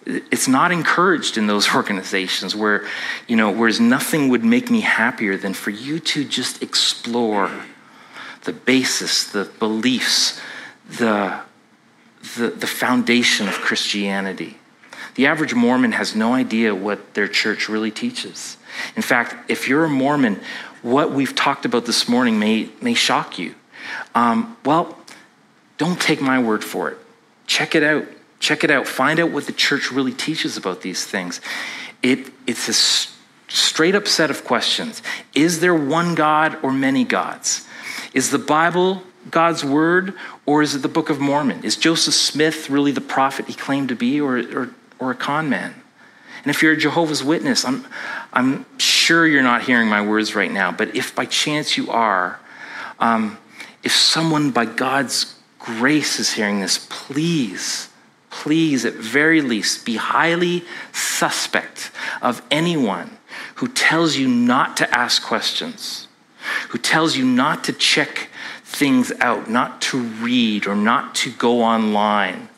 it's 0.07 0.49
not 0.49 0.73
encouraged 0.73 1.37
in 1.37 1.47
those 1.47 1.75
organizations 1.75 2.55
where 2.55 2.87
you 3.27 3.37
know 3.37 3.51
whereas 3.51 3.81
nothing 3.81 4.29
would 4.29 4.45
make 4.45 4.71
me 4.71 4.81
happier 4.81 5.37
than 5.37 5.55
for 5.55 5.71
you 5.71 5.99
to 5.99 6.25
just 6.25 6.63
explore 6.63 7.51
the 8.45 8.53
basis 8.53 9.25
the 9.25 9.45
beliefs 9.59 10.41
the 10.89 11.41
the, 12.37 12.49
the 12.51 12.67
foundation 12.67 13.49
of 13.49 13.55
christianity. 13.55 14.57
The 15.15 15.27
average 15.27 15.55
mormon 15.55 15.93
has 15.93 16.15
no 16.15 16.33
idea 16.33 16.75
what 16.75 17.15
their 17.15 17.29
church 17.29 17.69
really 17.69 17.91
teaches. 17.91 18.57
In 18.97 19.03
fact 19.03 19.51
if 19.51 19.69
you're 19.69 19.85
a 19.85 19.91
mormon 19.91 20.41
what 20.83 21.13
we've 21.13 21.35
talked 21.35 21.65
about 21.65 21.87
this 21.87 22.09
morning 22.09 22.39
may 22.39 22.71
may 22.81 22.95
shock 22.95 23.39
you. 23.39 23.55
Um, 24.15 24.57
well 24.65 24.99
don't 25.79 26.01
take 26.01 26.21
my 26.21 26.41
word 26.41 26.65
for 26.65 26.91
it. 26.91 26.99
Check 27.47 27.75
it 27.75 27.83
out 27.83 28.07
Check 28.43 28.65
it 28.65 28.73
out. 28.73 28.89
Find 28.89 29.21
out 29.21 29.31
what 29.31 29.47
the 29.47 29.53
church 29.53 29.93
really 29.93 30.11
teaches 30.11 30.57
about 30.57 30.81
these 30.83 31.07
things. 31.07 31.41
It, 32.03 32.33
it's 32.45 32.69
a 32.69 32.73
straight 33.49 33.95
up 33.95 34.09
set 34.09 34.31
of 34.31 34.45
questions 34.45 35.01
Is 35.33 35.61
there 35.61 35.77
one 35.77 36.17
God 36.17 36.59
or 36.65 36.73
many 36.73 37.05
gods? 37.05 37.65
Is 38.15 38.31
the 38.31 38.41
Bible 38.41 39.05
God's 39.31 39.65
word 39.65 40.15
or 40.45 40.61
is 40.61 40.75
it 40.75 40.83
the 40.83 40.89
Book 40.89 41.09
of 41.09 41.21
Mormon? 41.21 41.63
Is 41.63 41.77
Joseph 41.77 42.15
Smith 42.15 42.69
really 42.69 42.91
the 42.91 43.01
prophet 43.01 43.47
he 43.47 43.55
claimed 43.55 43.91
to 43.91 43.95
be 43.95 44.21
or, 44.21 44.39
or, 44.39 44.75
or 44.99 45.13
a 45.13 45.15
con 45.15 45.49
man? 45.49 45.81
And 46.43 46.51
if 46.51 46.65
you're 46.65 46.73
a 46.73 46.77
Jehovah's 46.77 47.23
Witness, 47.23 47.65
I'm, 47.65 47.87
I'm 48.33 48.67
sure 48.77 49.25
you're 49.25 49.45
not 49.45 49.63
hearing 49.63 49.89
my 49.89 50.05
words 50.05 50.35
right 50.35 50.51
now, 50.51 50.73
but 50.73 50.97
if 50.97 51.15
by 51.15 51.27
chance 51.27 51.77
you 51.77 51.93
are, 51.93 52.41
um, 52.99 53.39
if 53.85 53.93
someone 53.93 54.51
by 54.51 54.65
God's 54.65 55.39
grace 55.61 56.19
is 56.19 56.33
hearing 56.33 56.61
this, 56.61 56.85
please 56.91 57.89
please, 58.33 58.85
at 58.85 58.95
very 58.95 59.41
least, 59.41 59.85
be 59.85 59.97
highly 59.97 60.65
suspect 60.93 61.93
of 62.21 62.43
anyone 62.51 63.19
who 63.57 63.69
tells 63.69 64.17
you 64.17 64.27
not 64.27 64.77
to 64.79 64.99
ask 64.99 65.23
questions, 65.23 66.09
who 66.71 66.79
tells 66.79 67.17
you 67.17 67.25
not 67.25 67.63
to 67.63 67.73
check 67.73 68.29
things 68.65 69.13
out, 69.21 69.49
not 69.49 69.81
to 69.83 70.01
read 70.01 70.67
or 70.67 70.75
not 70.75 71.15
to 71.15 71.31
go 71.31 71.63
online. 71.63 72.49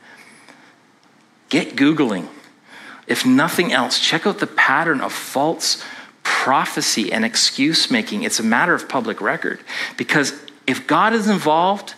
Get 1.51 1.77
Googling. 1.77 2.29
If 3.07 3.27
nothing 3.27 3.73
else, 3.73 3.99
check 3.99 4.27
out 4.27 4.39
the 4.39 4.47
pattern 4.47 5.01
of 5.01 5.13
false 5.13 5.85
prophecy 6.23 7.13
and 7.13 7.25
excuse 7.25 7.91
making. 7.91 8.23
It's 8.23 8.41
a 8.41 8.45
matter 8.45 8.75
of 8.75 8.89
public 8.89 9.21
record. 9.21 9.61
Because 9.97 10.33
if 10.67 10.87
God 10.87 11.13
is 11.13 11.29
involved, 11.29 11.95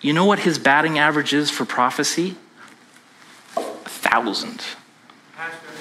you 0.00 0.12
know 0.12 0.24
what 0.26 0.40
his 0.40 0.58
batting 0.58 0.98
average 0.98 1.32
is 1.32 1.50
for 1.50 1.64
prophecy? 1.64 2.36
Thousand. 4.00 4.64
Pastor, 5.36 5.72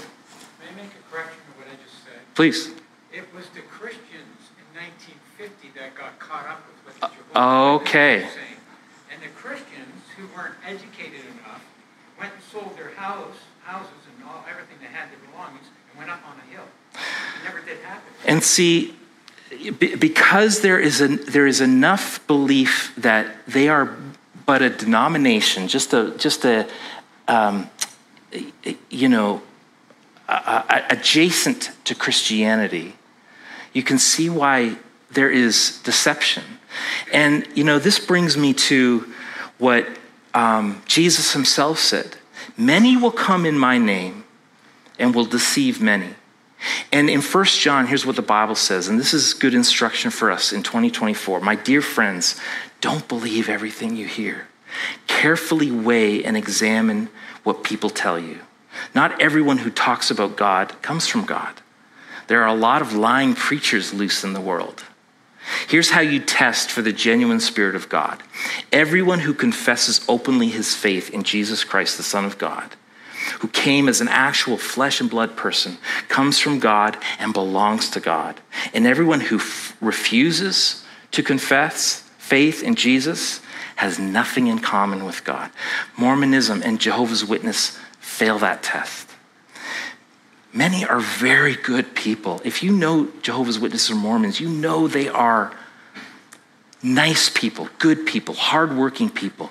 may 0.60 0.68
I 0.68 0.76
make 0.76 0.92
a 0.92 1.04
correction 1.12 1.40
to 1.40 1.52
what 1.60 1.68
I 1.68 1.76
just 1.84 2.04
said? 2.04 2.20
Please. 2.36 2.72
It 3.12 3.26
was 3.34 3.50
the 3.50 3.62
Christians 3.62 4.52
in 4.60 4.68
1950 4.76 5.80
that 5.80 5.96
got 5.96 6.20
caught 6.20 6.46
up 6.46 6.62
with 6.68 6.78
what 6.86 6.94
the 7.00 7.18
Jehovah's 7.34 7.82
okay. 7.82 8.16
were 8.24 8.30
saying. 8.30 8.60
And 9.12 9.24
the 9.24 9.34
Christians 9.36 10.04
who 10.16 10.28
weren't 10.36 10.56
educated 10.66 11.22
enough 11.40 11.64
went 12.20 12.34
and 12.34 12.44
sold 12.44 12.78
their 12.78 12.92
house, 12.92 13.40
houses 13.64 14.04
and 14.12 14.28
all 14.28 14.46
everything 14.50 14.78
they 14.80 14.92
had, 14.92 15.10
their 15.10 15.20
belongings, 15.32 15.68
and 15.90 15.98
went 15.98 16.12
up 16.12 16.22
on 16.28 16.36
a 16.38 16.46
hill. 16.54 16.68
It 16.94 17.44
never 17.44 17.62
did 17.62 17.80
happen. 17.80 18.14
And 18.26 18.44
see, 18.44 18.96
because 19.80 20.62
there 20.62 20.80
is, 20.80 21.02
a, 21.02 21.08
there 21.08 21.48
is 21.48 21.62
enough 21.62 22.26
belief 22.28 22.94
that 22.98 23.46
they 23.48 23.70
are 23.70 23.98
but 24.46 24.62
a 24.62 24.70
denomination, 24.70 25.68
just 25.68 25.94
a, 25.94 26.14
just 26.18 26.46
a, 26.46 26.68
um, 27.28 27.70
you 28.90 29.10
know, 29.10 29.42
adjacent 30.28 31.72
to 31.86 31.96
Christianity, 31.96 32.96
you 33.74 33.84
can 33.84 33.98
see 33.98 34.30
why 34.30 34.76
there 35.12 35.30
is 35.30 35.80
deception. 35.84 36.44
And, 37.12 37.48
you 37.56 37.64
know, 37.64 37.80
this 37.80 38.00
brings 38.00 38.38
me 38.38 38.54
to 38.54 39.12
what 39.58 39.88
um, 40.34 40.82
Jesus 40.86 41.34
himself 41.34 41.80
said 41.80 42.16
Many 42.58 42.98
will 42.98 43.12
come 43.12 43.46
in 43.46 43.58
my 43.58 43.78
name 43.78 44.26
and 44.98 45.16
will 45.16 45.26
deceive 45.26 45.82
many. 45.82 46.16
And 46.92 47.10
in 47.10 47.22
1 47.22 47.46
John, 47.46 47.88
here's 47.88 48.06
what 48.06 48.18
the 48.18 48.22
Bible 48.22 48.56
says, 48.56 48.90
and 48.90 49.00
this 49.00 49.14
is 49.14 49.34
good 49.34 49.54
instruction 49.54 50.12
for 50.12 50.30
us 50.30 50.52
in 50.52 50.62
2024. 50.62 51.40
My 51.40 51.56
dear 51.56 51.82
friends, 51.82 52.40
don't 52.82 53.08
believe 53.08 53.48
everything 53.48 53.96
you 53.96 54.08
hear. 54.08 54.48
Carefully 55.08 55.72
weigh 55.72 56.24
and 56.24 56.36
examine 56.36 57.10
what 57.50 57.64
people 57.64 57.90
tell 57.90 58.20
you. 58.20 58.38
Not 58.94 59.20
everyone 59.20 59.58
who 59.58 59.72
talks 59.72 60.12
about 60.12 60.38
God 60.38 60.80
comes 60.84 61.08
from 61.08 61.26
God. 61.26 61.62
There 62.28 62.44
are 62.44 62.48
a 62.48 62.54
lot 62.54 62.84
of 62.84 62.94
lying 62.94 63.34
preachers 63.34 63.92
loose 63.92 64.24
in 64.24 64.34
the 64.34 64.40
world. 64.40 64.84
Here's 65.68 65.90
how 65.90 66.02
you 66.02 66.20
test 66.20 66.70
for 66.70 66.84
the 66.84 66.94
genuine 66.94 67.40
Spirit 67.40 67.74
of 67.74 67.90
God 67.90 68.22
everyone 68.72 69.22
who 69.22 69.34
confesses 69.34 70.06
openly 70.08 70.50
his 70.50 70.76
faith 70.76 71.10
in 71.10 71.24
Jesus 71.24 71.64
Christ, 71.64 71.98
the 71.98 72.04
Son 72.04 72.24
of 72.24 72.38
God, 72.38 72.76
who 73.40 73.48
came 73.48 73.90
as 73.90 74.00
an 74.00 74.10
actual 74.10 74.56
flesh 74.56 75.02
and 75.02 75.10
blood 75.10 75.36
person, 75.36 75.80
comes 76.08 76.38
from 76.38 76.60
God 76.60 76.98
and 77.18 77.34
belongs 77.34 77.90
to 77.90 78.00
God. 78.00 78.40
And 78.76 78.86
everyone 78.86 79.22
who 79.22 79.38
f- 79.38 79.76
refuses 79.82 80.86
to 81.14 81.24
confess 81.24 82.02
faith 82.20 82.62
in 82.62 82.76
Jesus 82.76 83.42
has 83.80 83.98
nothing 83.98 84.48
in 84.48 84.60
common 84.60 85.06
with 85.06 85.24
God. 85.24 85.50
Mormonism 85.96 86.62
and 86.64 86.82
Jehovah's 86.82 87.24
Witness 87.24 87.80
fail 88.02 88.38
that 88.40 88.62
test. 88.62 89.10
Many 90.52 90.84
are 90.84 91.00
very 91.00 91.56
good 91.56 91.96
people. 91.96 92.42
If 92.44 92.62
you 92.62 92.74
know 92.74 93.08
Jehovah's 93.22 93.58
Witnesses 93.58 93.92
or 93.92 93.96
Mormons, 93.96 94.42
you 94.42 94.50
know 94.50 94.90
they 94.90 95.08
are 95.08 95.54
nice 96.84 97.30
people, 97.30 97.70
good 97.78 98.06
people, 98.06 98.36
hardworking 98.36 99.10
people, 99.10 99.50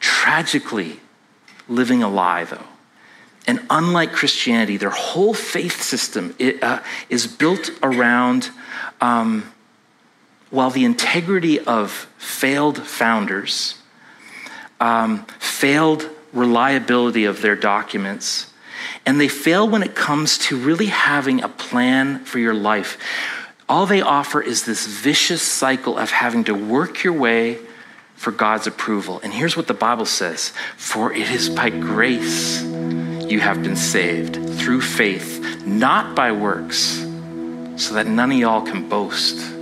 tragically 0.00 1.00
living 1.68 2.02
a 2.02 2.08
lie, 2.08 2.44
though. 2.44 2.64
And 3.46 3.60
unlike 3.68 4.12
Christianity, 4.12 4.78
their 4.78 4.88
whole 4.88 5.34
faith 5.34 5.82
system 5.82 6.34
uh, 6.62 6.80
is 7.10 7.26
built 7.26 7.68
around 7.82 8.48
um, 9.02 9.52
while 10.50 10.70
the 10.70 10.84
integrity 10.84 11.60
of 11.60 11.90
failed 12.18 12.86
founders, 12.86 13.76
um, 14.80 15.24
failed 15.38 16.08
reliability 16.32 17.24
of 17.24 17.40
their 17.40 17.56
documents, 17.56 18.52
and 19.04 19.20
they 19.20 19.28
fail 19.28 19.68
when 19.68 19.82
it 19.82 19.94
comes 19.94 20.38
to 20.38 20.56
really 20.56 20.86
having 20.86 21.42
a 21.42 21.48
plan 21.48 22.24
for 22.24 22.38
your 22.38 22.54
life. 22.54 22.98
All 23.68 23.86
they 23.86 24.00
offer 24.00 24.40
is 24.40 24.64
this 24.64 24.86
vicious 24.86 25.42
cycle 25.42 25.98
of 25.98 26.10
having 26.10 26.44
to 26.44 26.54
work 26.54 27.02
your 27.02 27.12
way 27.12 27.58
for 28.14 28.30
God's 28.30 28.66
approval. 28.66 29.20
And 29.22 29.32
here's 29.32 29.56
what 29.56 29.66
the 29.66 29.74
Bible 29.74 30.06
says 30.06 30.52
For 30.76 31.12
it 31.12 31.30
is 31.30 31.48
by 31.48 31.70
grace 31.70 32.62
you 32.62 33.40
have 33.40 33.62
been 33.62 33.76
saved 33.76 34.36
through 34.58 34.80
faith, 34.80 35.64
not 35.66 36.14
by 36.14 36.30
works, 36.32 37.04
so 37.76 37.94
that 37.94 38.06
none 38.06 38.30
of 38.30 38.38
y'all 38.38 38.62
can 38.62 38.88
boast. 38.88 39.55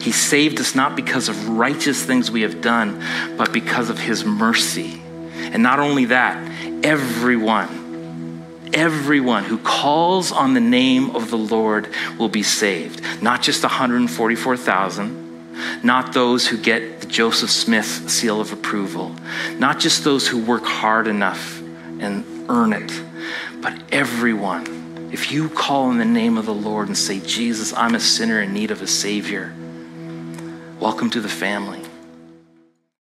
He 0.00 0.12
saved 0.12 0.60
us 0.60 0.74
not 0.74 0.96
because 0.96 1.28
of 1.28 1.48
righteous 1.48 2.04
things 2.04 2.30
we 2.30 2.42
have 2.42 2.60
done, 2.60 3.02
but 3.36 3.52
because 3.52 3.90
of 3.90 3.98
His 3.98 4.24
mercy. 4.24 5.02
And 5.34 5.62
not 5.62 5.80
only 5.80 6.06
that, 6.06 6.36
everyone, 6.84 8.44
everyone 8.72 9.44
who 9.44 9.58
calls 9.58 10.32
on 10.32 10.54
the 10.54 10.60
name 10.60 11.16
of 11.16 11.30
the 11.30 11.38
Lord 11.38 11.88
will 12.18 12.28
be 12.28 12.42
saved. 12.42 13.02
Not 13.22 13.42
just 13.42 13.62
144,000, 13.62 15.82
not 15.82 16.12
those 16.12 16.46
who 16.46 16.58
get 16.58 17.00
the 17.00 17.06
Joseph 17.06 17.50
Smith 17.50 18.10
seal 18.10 18.40
of 18.40 18.52
approval, 18.52 19.14
not 19.58 19.80
just 19.80 20.04
those 20.04 20.28
who 20.28 20.38
work 20.38 20.64
hard 20.64 21.06
enough 21.06 21.60
and 22.00 22.24
earn 22.48 22.72
it, 22.72 22.92
but 23.60 23.76
everyone. 23.90 25.10
If 25.12 25.32
you 25.32 25.48
call 25.48 25.90
in 25.90 25.98
the 25.98 26.04
name 26.04 26.36
of 26.36 26.46
the 26.46 26.54
Lord 26.54 26.88
and 26.88 26.96
say, 26.96 27.20
Jesus, 27.20 27.72
I'm 27.72 27.94
a 27.94 28.00
sinner 28.00 28.42
in 28.42 28.52
need 28.52 28.70
of 28.70 28.82
a 28.82 28.86
Savior 28.86 29.54
Welcome 30.80 31.10
to 31.10 31.20
the 31.20 31.28
family. 31.28 31.77